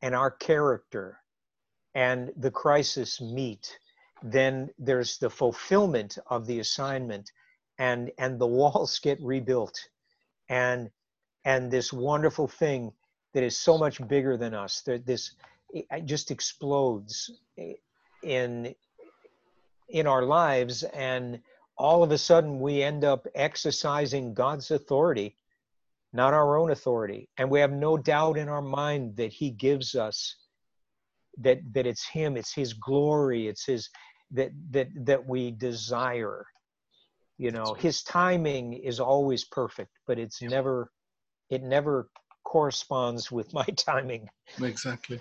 [0.00, 1.18] and our character
[1.94, 3.76] and the crisis meet,
[4.22, 7.32] then there's the fulfillment of the assignment
[7.78, 9.78] and and the walls get rebuilt
[10.48, 10.90] and
[11.44, 12.92] and this wonderful thing
[13.34, 15.34] that is so much bigger than us that this
[16.04, 17.30] just explodes
[18.22, 18.74] in
[19.88, 21.40] in our lives and
[21.78, 25.36] all of a sudden we end up exercising God's authority
[26.16, 27.28] not our own authority.
[27.38, 30.36] And we have no doubt in our mind that He gives us
[31.38, 33.90] that that it's Him, it's His glory, it's His
[34.32, 36.44] that that that we desire.
[37.38, 40.90] You know, His timing is always perfect, but it's never
[41.50, 42.08] it never
[42.44, 44.28] corresponds with my timing.
[44.60, 45.20] Exactly.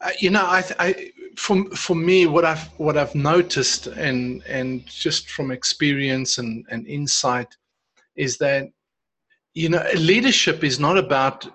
[0.00, 4.84] Uh, you know, I, I, for for me, what I've what I've noticed, and and
[4.86, 7.56] just from experience and and insight,
[8.16, 8.68] is that
[9.54, 11.46] you know, leadership is not about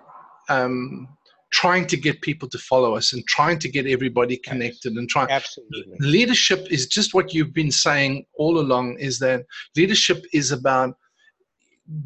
[0.48, 1.06] um,
[1.52, 5.30] trying to get people to follow us and trying to get everybody connected and trying.
[5.30, 5.96] Absolutely.
[6.00, 9.44] Leadership is just what you've been saying all along is that
[9.76, 10.96] leadership is about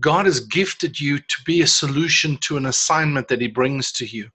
[0.01, 4.07] God has gifted you to be a solution to an assignment that He brings to
[4.07, 4.29] you.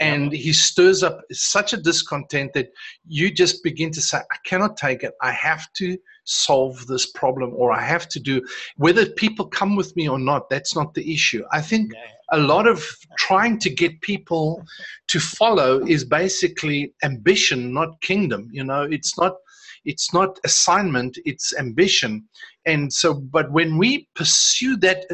[0.00, 2.70] And He stirs up such a discontent that
[3.06, 5.14] you just begin to say, I cannot take it.
[5.22, 8.44] I have to solve this problem or I have to do
[8.76, 11.42] whether people come with me or not that's not the issue.
[11.52, 11.90] I think
[12.30, 12.86] a lot of
[13.18, 14.62] trying to get people
[15.08, 18.82] to follow is basically ambition not kingdom you know?
[18.82, 19.36] It's not
[19.86, 22.28] it's not assignment it's ambition.
[22.66, 25.06] And so but when we pursue that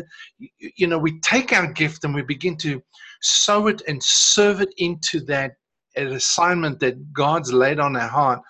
[0.59, 2.83] you know we take our gift and we begin to
[3.25, 5.53] sow it and serve it into that
[5.97, 8.41] an assignment that god's laid on our heart.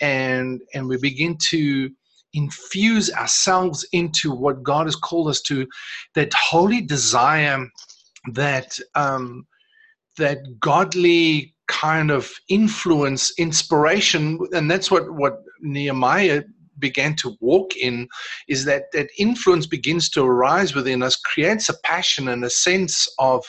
[0.00, 1.90] And and we begin to
[2.34, 5.66] infuse ourselves into what god has called us to
[6.14, 7.68] that holy desire
[8.32, 9.46] that um
[10.18, 16.42] that godly kind of influence, inspiration, and that's what what Nehemiah
[16.78, 18.08] began to walk in
[18.48, 23.08] is that that influence begins to arise within us creates a passion and a sense
[23.18, 23.44] of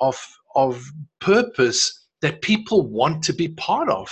[0.00, 0.18] of
[0.54, 0.82] of
[1.20, 4.10] purpose that people want to be part of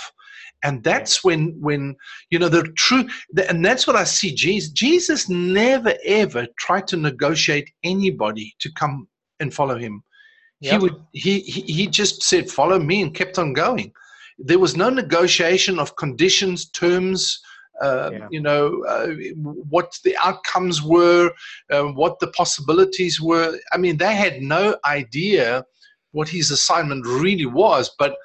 [0.63, 1.95] and that's when when
[2.29, 3.07] you know the true
[3.47, 9.07] and that's what i see jesus jesus never ever tried to negotiate anybody to come
[9.39, 10.03] and follow him
[10.61, 10.71] Yep.
[10.71, 13.93] He would he, he he just said, "Follow me," and kept on going.
[14.37, 17.39] There was no negotiation of conditions, terms.
[17.81, 18.27] Uh, yeah.
[18.29, 19.07] You know uh,
[19.69, 21.31] what the outcomes were,
[21.71, 23.57] uh, what the possibilities were.
[23.71, 25.63] I mean, they had no idea
[26.11, 27.91] what his assignment really was.
[27.97, 28.15] But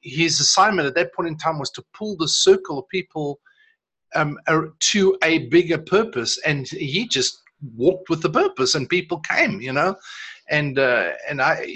[0.00, 3.40] his assignment at that point in time was to pull the circle of people
[4.14, 4.38] um,
[4.80, 7.42] to a bigger purpose, and he just
[7.76, 9.60] walked with the purpose, and people came.
[9.60, 9.96] You know,
[10.48, 11.66] and uh, and I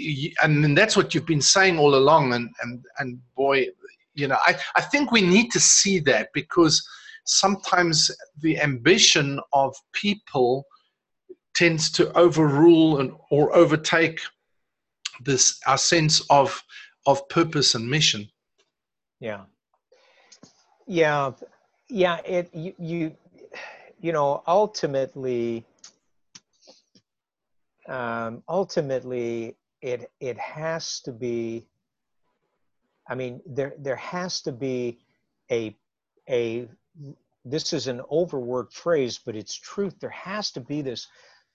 [0.42, 3.66] and that's what you've been saying all along and and and boy
[4.14, 6.86] you know I, I think we need to see that because
[7.24, 8.10] sometimes
[8.40, 10.64] the ambition of people
[11.54, 14.20] tends to overrule and or overtake
[15.20, 16.62] this our sense of
[17.06, 18.28] of purpose and mission.
[19.20, 19.42] Yeah.
[20.86, 21.32] Yeah.
[21.88, 23.16] Yeah it you you,
[24.00, 25.64] you know ultimately
[27.88, 31.66] um, ultimately it it has to be
[33.08, 34.98] i mean there there has to be
[35.50, 35.76] a
[36.30, 36.68] a
[37.44, 39.96] this is an overworked phrase but it's truth.
[40.00, 41.08] There has to be this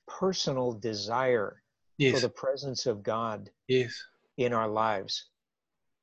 [0.07, 1.61] personal desire
[1.97, 2.13] yes.
[2.13, 3.93] for the presence of god yes
[4.37, 5.25] in our lives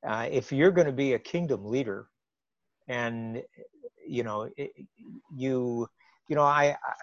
[0.07, 2.07] uh, if you're going to be a kingdom leader
[2.87, 3.41] and
[4.07, 4.71] you know it,
[5.35, 5.87] you
[6.27, 6.93] you know I, I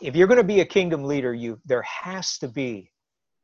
[0.00, 2.90] if you're going to be a kingdom leader, you there has to be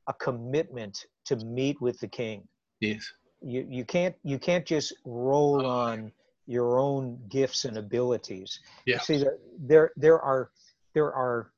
[0.09, 2.47] a commitment to meet with the king.
[2.81, 3.11] Yes.
[3.41, 6.13] You you can't you can't just roll on
[6.47, 8.61] your own gifts and abilities.
[8.87, 9.01] Yeah.
[9.01, 10.51] See there there there are
[10.95, 11.53] there are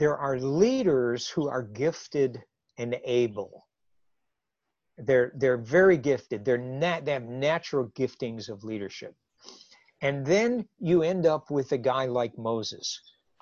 [0.00, 2.42] there are leaders who are gifted
[2.78, 3.66] and able.
[4.96, 6.42] They're they're very gifted.
[6.42, 9.14] They're nat they have natural giftings of leadership.
[10.00, 12.98] And then you end up with a guy like Moses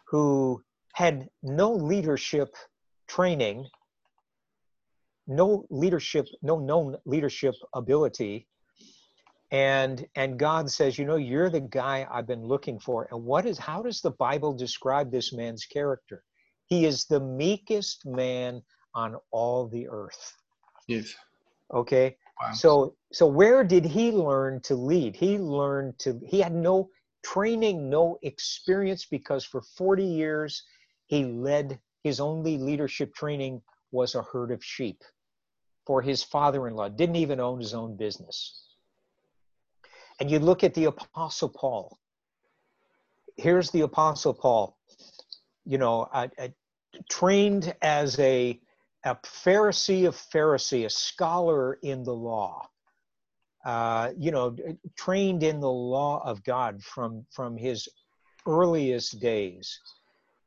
[0.09, 0.61] who
[0.95, 2.49] had no leadership
[3.07, 3.69] training,
[5.29, 8.49] no leadership, no known leadership ability.
[9.53, 13.07] And and God says, you know, you're the guy I've been looking for.
[13.13, 16.25] And what is how does the Bible describe this man's character?
[16.69, 18.63] He is the meekest man
[18.95, 20.37] on all the earth.
[20.87, 21.15] Yes.
[21.73, 22.17] Okay.
[22.41, 22.53] Wow.
[22.53, 25.17] So so where did he learn to lead?
[25.17, 26.91] He learned to he had no
[27.23, 30.63] training, no experience, because for 40 years
[31.07, 33.61] he led, his only leadership training
[33.91, 35.03] was a herd of sheep
[35.87, 38.67] for his father in law, didn't even own his own business.
[40.21, 41.99] And you look at the Apostle Paul.
[43.37, 44.78] Here's the Apostle Paul,
[45.69, 46.09] you know,
[47.09, 48.59] trained as a,
[49.05, 52.69] a Pharisee of Pharisee, a scholar in the law
[53.65, 54.57] uh, you know,
[54.97, 57.89] trained in the law of God from from his
[58.47, 59.79] earliest days,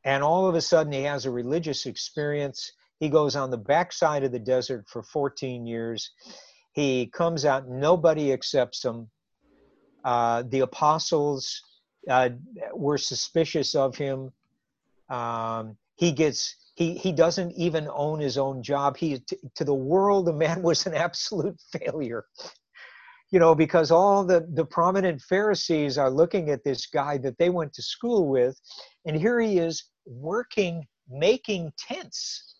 [0.04, 2.72] and all of a sudden he has a religious experience.
[3.00, 6.12] He goes on the backside of the desert for 14 years.
[6.74, 9.10] He comes out, nobody accepts him.
[10.04, 11.62] Uh, the apostles
[12.10, 12.30] uh,
[12.74, 14.32] were suspicious of him.
[15.12, 18.98] Um, he gets he he doesn't even own his own job.
[18.98, 22.26] He to, to the world, the man was an absolute failure
[23.32, 27.50] you know, because all the, the prominent Pharisees are looking at this guy that they
[27.50, 28.60] went to school with,
[29.06, 32.56] and here he is working, making tents.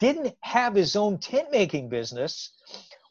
[0.00, 2.52] Didn't have his own tent making business,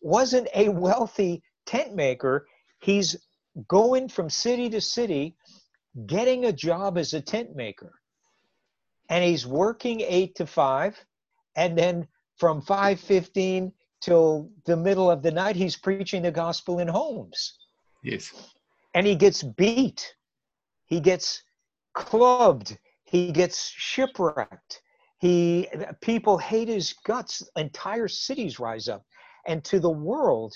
[0.01, 2.45] wasn't a wealthy tent maker.
[2.81, 3.15] He's
[3.69, 5.35] going from city to city,
[6.05, 7.93] getting a job as a tent maker.
[9.09, 11.03] And he's working eight to five,
[11.55, 16.87] and then from 515 till the middle of the night he's preaching the gospel in
[16.87, 17.57] homes.
[18.03, 18.53] Yes.
[18.93, 20.15] And he gets beat.
[20.85, 21.43] He gets
[21.93, 22.77] clubbed.
[23.03, 24.81] He gets shipwrecked.
[25.19, 25.67] He
[26.01, 27.43] people hate his guts.
[27.55, 29.03] Entire cities rise up.
[29.47, 30.53] And to the world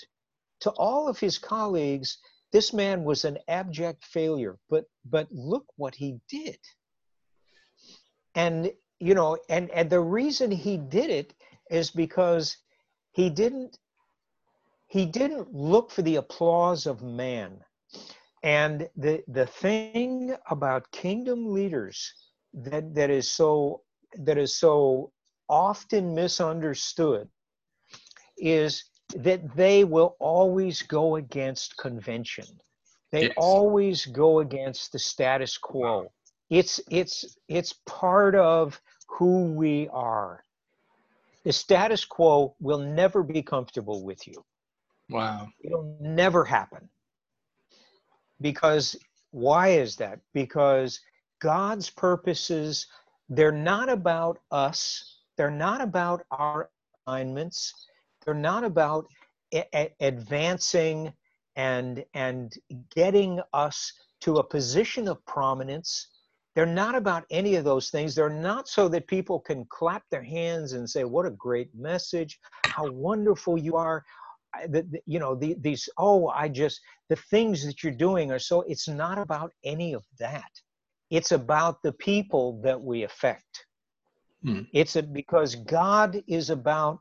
[0.60, 2.18] to all of his colleagues
[2.52, 6.58] this man was an abject failure, but but look what he did.
[8.34, 11.34] And you know, and and the reason he did it
[11.70, 12.56] is because
[13.12, 13.78] he didn't
[14.86, 17.64] he didn't look for the applause of man.
[18.42, 22.14] And the the thing about kingdom leaders
[22.52, 23.82] that that is so
[24.14, 25.12] that is so
[25.48, 27.28] often misunderstood
[28.38, 32.46] is that they will always go against convention.
[33.12, 33.34] They yes.
[33.36, 36.12] always go against the status quo.
[36.50, 40.44] It's it's it's part of who we are.
[41.44, 44.44] The status quo will never be comfortable with you.
[45.08, 45.48] Wow.
[45.62, 46.88] It'll never happen.
[48.40, 48.96] Because
[49.30, 50.20] why is that?
[50.34, 51.00] Because
[51.40, 52.86] God's purposes,
[53.28, 56.70] they're not about us, they're not about our
[57.06, 57.74] assignments,
[58.24, 59.06] they're not about
[59.54, 61.12] a- advancing
[61.56, 62.54] and and
[62.94, 66.08] getting us to a position of prominence
[66.54, 68.14] they're not about any of those things.
[68.14, 72.38] They're not so that people can clap their hands and say what a great message.
[72.68, 74.04] How wonderful you are.
[74.68, 78.40] The, the, you know the, these oh i just the things that you're doing are
[78.40, 80.50] so it's not about any of that.
[81.08, 83.64] It's about the people that we affect.
[84.42, 84.62] Hmm.
[84.72, 86.98] it's a, because god is about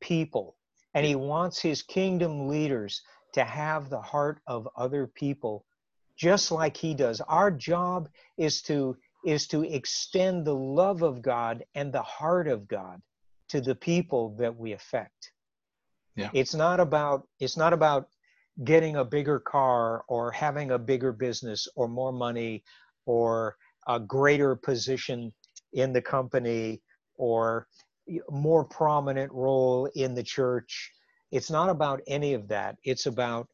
[0.00, 0.56] people
[0.94, 3.00] and he wants his kingdom leaders
[3.32, 5.64] to have the heart of other people
[6.20, 11.64] just like he does our job is to is to extend the love of god
[11.74, 13.00] and the heart of god
[13.48, 15.32] to the people that we affect
[16.16, 16.30] yeah.
[16.34, 18.08] it's not about it's not about
[18.64, 22.62] getting a bigger car or having a bigger business or more money
[23.06, 23.56] or
[23.88, 25.32] a greater position
[25.72, 26.82] in the company
[27.16, 27.66] or
[28.30, 30.90] more prominent role in the church.
[31.30, 32.76] It's not about any of that.
[32.84, 33.48] It's about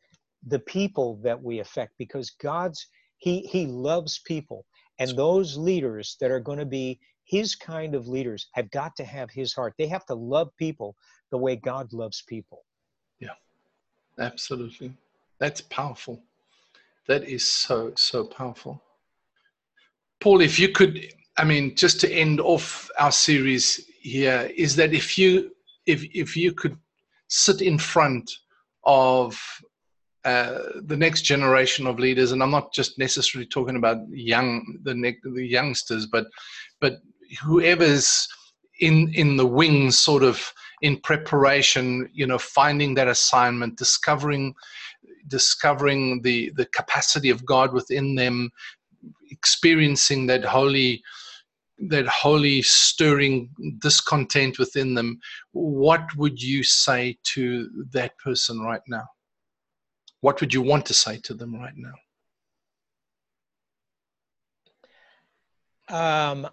[0.46, 2.86] the people that we affect because God's
[3.18, 4.64] he he loves people
[4.98, 9.04] and those leaders that are going to be his kind of leaders have got to
[9.04, 9.74] have his heart.
[9.76, 10.94] They have to love people
[11.32, 12.64] the way God loves people.
[13.18, 13.34] Yeah.
[14.18, 14.92] Absolutely.
[15.40, 16.22] That's powerful.
[17.08, 18.82] That is so so powerful.
[20.20, 24.92] Paul, if you could I mean just to end off our series here is that
[24.94, 25.50] if you
[25.86, 26.76] if if you could
[27.28, 28.30] sit in front
[28.84, 29.36] of
[30.26, 34.92] uh, the next generation of leaders, and I'm not just necessarily talking about young the
[34.92, 36.26] ne- the youngsters, but
[36.80, 36.94] but
[37.44, 38.26] whoever's
[38.80, 40.52] in in the wings, sort of
[40.82, 44.52] in preparation, you know, finding that assignment, discovering
[45.28, 48.50] discovering the the capacity of God within them,
[49.30, 51.04] experiencing that holy
[51.78, 53.48] that holy stirring
[53.78, 55.20] discontent within them
[55.52, 59.04] what would you say to that person right now
[60.26, 61.96] what would you want to say to them right now
[66.00, 66.48] um,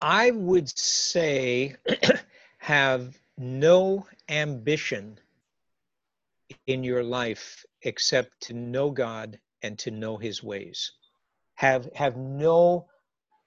[0.00, 1.76] i would say
[2.58, 5.18] have no ambition
[6.66, 10.92] in your life except to know god and to know his ways
[11.54, 12.86] have have no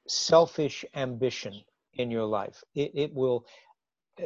[0.08, 1.54] selfish ambition
[1.94, 2.64] in your life.
[2.74, 3.46] It, it will,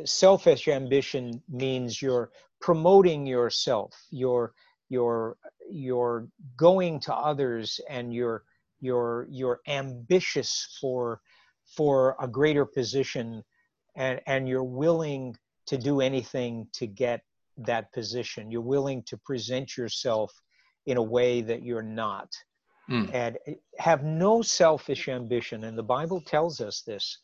[0.05, 2.31] selfish ambition means you're
[2.61, 4.53] promoting yourself, you're,
[4.89, 5.37] you're,
[5.69, 6.27] you're
[6.57, 8.43] going to others and you're,
[8.79, 11.21] you're, you're ambitious for,
[11.75, 13.43] for a greater position
[13.95, 15.35] and, and you're willing
[15.67, 17.21] to do anything to get
[17.57, 18.51] that position.
[18.51, 20.33] You're willing to present yourself
[20.85, 22.33] in a way that you're not
[22.89, 23.13] mm.
[23.13, 23.37] and
[23.77, 27.19] have no selfish ambition and the bible tells us this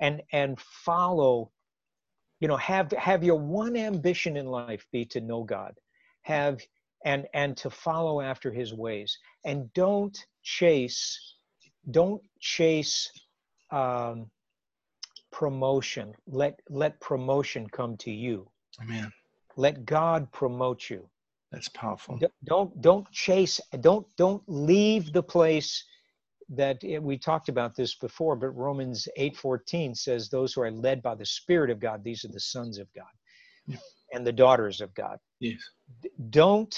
[0.00, 1.50] and and follow
[2.40, 5.74] you know have have your one ambition in life be to know god
[6.22, 6.60] have
[7.04, 11.34] and and to follow after his ways and don't chase
[11.90, 13.10] don't chase
[13.70, 14.30] um,
[15.32, 18.48] promotion let let promotion come to you
[18.82, 19.12] amen
[19.56, 21.08] let god promote you
[21.52, 22.18] that's powerful.
[22.44, 23.60] Don't don't chase.
[23.80, 25.84] Don't don't leave the place
[26.48, 28.36] that eh, we talked about this before.
[28.36, 32.24] But Romans eight fourteen says, "Those who are led by the Spirit of God, these
[32.24, 33.04] are the sons of God,
[33.66, 33.78] yeah.
[34.12, 35.58] and the daughters of God." Yes.
[36.30, 36.74] Don't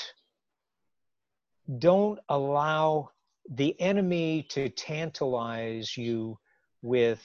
[1.78, 3.10] don't allow
[3.50, 6.38] the enemy to tantalize you
[6.82, 7.22] with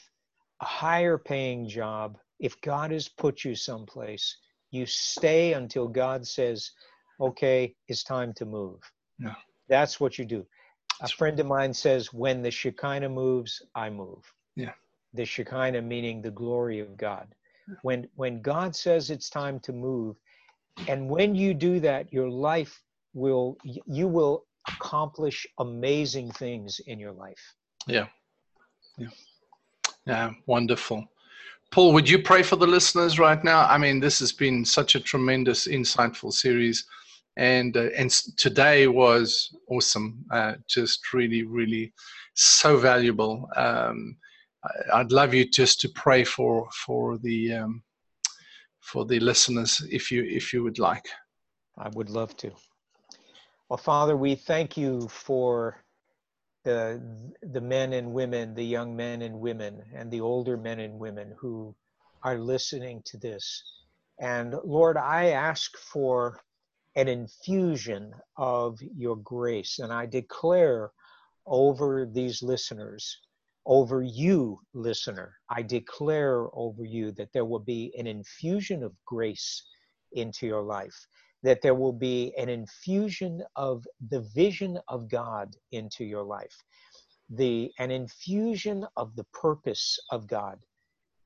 [0.62, 2.18] a higher paying job.
[2.40, 4.38] If God has put you someplace,
[4.72, 6.72] you stay until God says
[7.20, 8.80] okay, it's time to move.
[9.20, 9.36] Yeah.
[9.70, 10.46] That's what you do.
[11.02, 14.24] A friend of mine says, when the Shekinah moves, I move.
[14.56, 14.74] Yeah.
[15.14, 17.34] The Shekinah meaning the glory of God.
[17.82, 20.18] When when God says it's time to move,
[20.88, 22.82] and when you do that, your life
[23.14, 27.54] will you will accomplish amazing things in your life.
[27.88, 28.08] Yeah.
[28.98, 29.10] Yeah.
[30.06, 30.32] Yeah.
[30.46, 31.08] Wonderful.
[31.72, 33.66] Paul, would you pray for the listeners right now?
[33.66, 36.86] I mean, this has been such a tremendous, insightful series,
[37.36, 40.24] and uh, and today was awesome.
[40.32, 41.92] Uh, just really, really,
[42.36, 43.50] so valuable.
[43.56, 44.18] Um,
[44.94, 47.84] I'd love you just to pray for for the um,
[48.84, 51.08] for the listeners, if you if you would like.
[51.78, 52.52] I would love to.
[53.70, 55.84] Well, Father, we thank you for
[56.64, 57.02] the
[57.42, 61.34] the men and women, the young men and women, and the older men and women
[61.40, 61.74] who
[62.24, 63.64] are listening to this.
[64.20, 66.42] And Lord, I ask for
[66.96, 70.92] an infusion of your grace, and I declare
[71.46, 73.18] over these listeners,
[73.66, 79.64] over you, listener, I declare over you that there will be an infusion of grace
[80.12, 81.08] into your life
[81.44, 86.56] that there will be an infusion of the vision of God into your life,
[87.30, 90.58] the an infusion of the purpose of God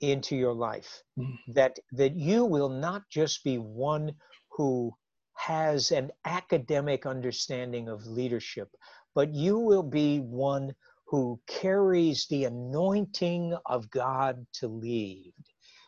[0.01, 1.03] into your life.
[1.17, 1.53] Mm-hmm.
[1.53, 4.15] That that you will not just be one
[4.49, 4.91] who
[5.35, 8.69] has an academic understanding of leadership,
[9.13, 10.73] but you will be one
[11.07, 15.33] who carries the anointing of God to lead.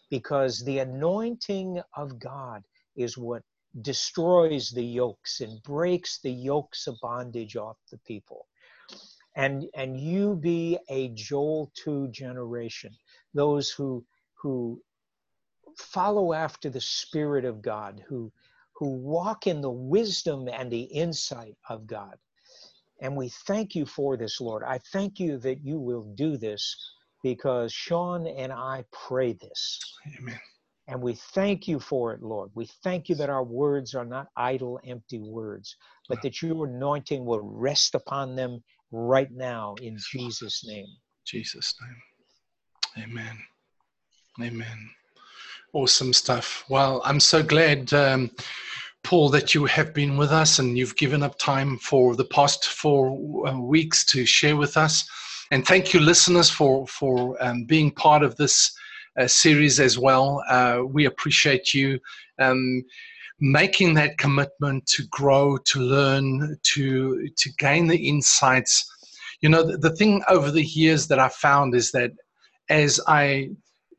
[0.09, 2.63] Because the anointing of God
[2.95, 3.43] is what
[3.82, 8.47] destroys the yokes and breaks the yokes of bondage off the people.
[9.36, 12.91] And, and you be a Joel 2 generation,
[13.34, 14.03] those who,
[14.41, 14.82] who
[15.78, 18.32] follow after the Spirit of God, who,
[18.74, 22.17] who walk in the wisdom and the insight of God.
[23.02, 24.64] And we thank you for this, Lord.
[24.64, 26.76] I thank you that you will do this
[27.24, 29.80] because Sean and I pray this.
[30.18, 30.39] Amen.
[30.88, 32.50] And we thank you for it, Lord.
[32.56, 35.76] We thank you that our words are not idle, empty words,
[36.08, 40.88] but that your anointing will rest upon them right now in Jesus' name.
[41.26, 43.06] Jesus' name.
[43.06, 43.38] Amen.
[44.41, 44.89] Amen.
[45.74, 46.66] Awesome stuff.
[46.70, 48.32] Well, I'm so glad, um,
[49.04, 52.68] Paul, that you have been with us and you've given up time for the past
[52.68, 55.08] four uh, weeks to share with us.
[55.52, 58.72] And thank you, listeners, for for um, being part of this
[59.20, 60.43] uh, series as well.
[60.50, 62.00] Uh, we appreciate you
[62.39, 62.84] um,
[63.39, 68.86] making that commitment to grow, to learn, to to gain the insights.
[69.41, 72.12] You know, the, the thing over the years that I found is that
[72.70, 73.50] as I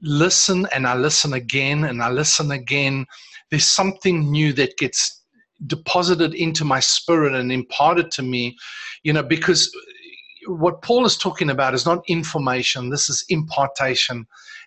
[0.03, 3.07] listen and I listen again and I listen again,
[3.51, 5.23] there's something new that gets
[5.67, 8.57] deposited into my spirit and imparted to me,
[9.03, 9.71] you know, because
[10.47, 14.27] what Paul is talking about is not information, this is impartation.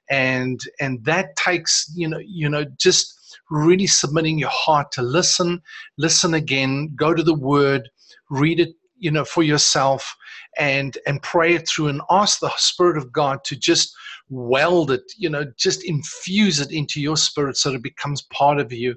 [0.09, 5.61] And and that takes you know you know just really submitting your heart to listen
[5.97, 7.89] listen again go to the word
[8.29, 10.15] read it you know for yourself
[10.57, 13.93] and and pray it through and ask the spirit of god to just
[14.29, 18.59] weld it you know just infuse it into your spirit so that it becomes part
[18.59, 18.95] of you.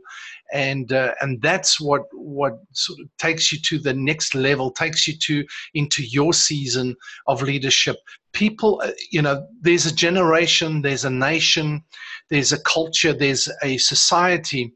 [0.52, 5.06] And uh, and that's what what sort of takes you to the next level takes
[5.08, 5.44] you to
[5.74, 6.94] into your season
[7.26, 7.96] of leadership.
[8.32, 11.82] People uh, you know there's a generation there's a nation
[12.30, 14.72] there's a culture there's a society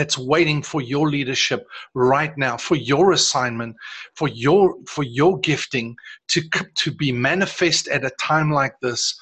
[0.00, 3.76] that's waiting for your leadership right now for your assignment
[4.14, 5.94] for your for your gifting
[6.28, 6.40] to
[6.74, 9.14] to be manifest at a time like this.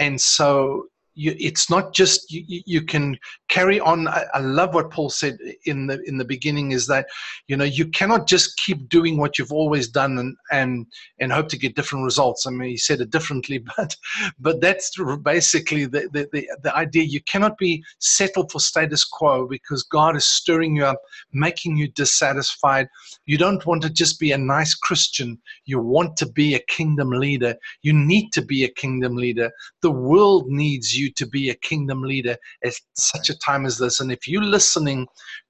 [0.00, 3.16] And so you, it's not just you, you can
[3.48, 4.08] carry on.
[4.08, 7.06] I, I, love what paul said in the in the beginning is that
[7.48, 10.86] you know you cannot just keep doing what you've always done and and
[11.20, 12.46] and hope to get different results.
[12.46, 13.96] I mean he said it differently but
[14.38, 14.90] but that's
[15.22, 17.04] basically the the, the, the idea.
[17.04, 21.00] You cannot be settled for status quo because god is stirring you up
[21.32, 22.88] making you dissatisfied.
[23.26, 25.38] You don't want to just be a nice christian.
[25.64, 27.54] You want to be a kingdom leader.
[27.82, 29.50] You need to be a kingdom leader.
[29.82, 34.00] The world needs you to be a kingdom leader at such a time as this.
[34.00, 35.06] And if you're listening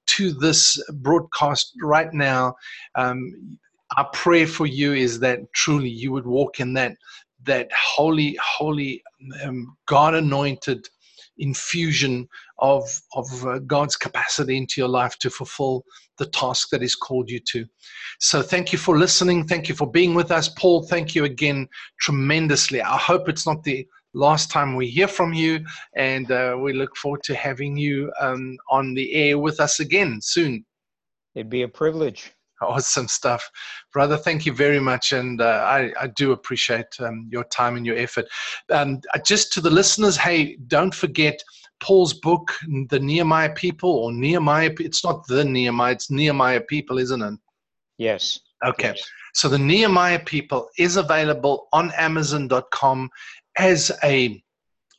[0.07, 2.55] to this broadcast right now,
[2.94, 3.59] um,
[3.96, 6.96] our prayer for you is that truly you would walk in that
[7.44, 9.02] that holy, holy,
[9.44, 10.88] um, God anointed
[11.38, 12.28] infusion
[12.59, 15.84] of of uh, God's capacity into your life to fulfill
[16.18, 17.66] the task that He's called you to.
[18.20, 19.46] So thank you for listening.
[19.46, 20.86] Thank you for being with us, Paul.
[20.86, 21.68] Thank you again
[22.00, 22.80] tremendously.
[22.80, 25.65] I hope it's not the last time we hear from you,
[25.97, 30.21] and uh, we look forward to having you um, on the air with us again
[30.23, 30.65] soon.
[31.35, 32.33] It'd be a privilege.
[32.62, 33.51] Awesome stuff,
[33.93, 34.17] brother.
[34.17, 37.97] Thank you very much, and uh, I, I, do appreciate um, your time and your
[37.99, 38.27] effort.
[38.71, 41.43] Um, just to the listeners, hey, don't forget
[41.81, 42.53] Paul's book,
[42.89, 44.71] The Nehemiah People, or Nehemiah.
[44.79, 47.35] It's not the Nehemiah; it's Nehemiah People, isn't it?
[47.99, 48.39] Yes.
[48.65, 48.93] Okay.
[48.93, 49.11] Please.
[49.35, 53.11] So the Nehemiah people is available on Amazon.com
[53.57, 54.42] as a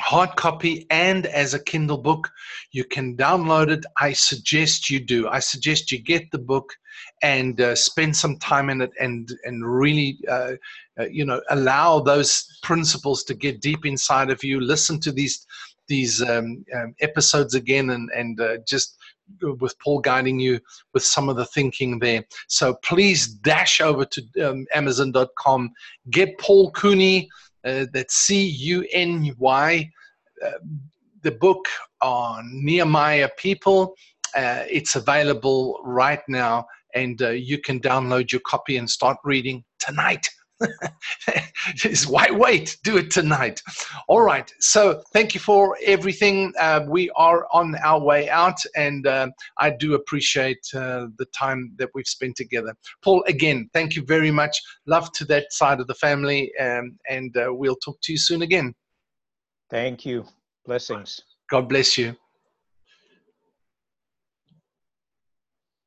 [0.01, 2.29] hard copy and as a Kindle book.
[2.71, 3.85] You can download it.
[3.99, 5.27] I suggest you do.
[5.27, 6.73] I suggest you get the book
[7.23, 10.53] and uh, spend some time in it and and really uh,
[10.99, 14.59] uh, you know allow those principles to get deep inside of you.
[14.59, 15.45] Listen to these
[15.87, 18.97] these um, um, episodes again and and uh, just
[19.41, 20.59] with Paul guiding you
[20.93, 22.23] with some of the thinking there.
[22.47, 25.71] So please dash over to um, Amazon.com,
[26.11, 27.27] get Paul Cuny
[27.65, 29.91] uh, that's C U N Y,
[30.45, 30.51] uh,
[31.21, 31.67] the book
[32.01, 33.95] on Nehemiah people.
[34.35, 39.63] Uh, it's available right now, and uh, you can download your copy and start reading
[39.79, 40.27] tonight.
[41.75, 42.77] Just why wait?
[42.83, 43.61] Do it tonight.
[44.07, 44.51] All right.
[44.59, 46.53] So thank you for everything.
[46.59, 49.27] Uh, we are on our way out, and uh,
[49.57, 52.73] I do appreciate uh, the time that we've spent together.
[53.03, 54.61] Paul, again, thank you very much.
[54.85, 58.41] Love to that side of the family, um, and uh, we'll talk to you soon
[58.41, 58.73] again.
[59.69, 60.25] Thank you.
[60.65, 61.21] Blessings.
[61.49, 62.15] God bless you.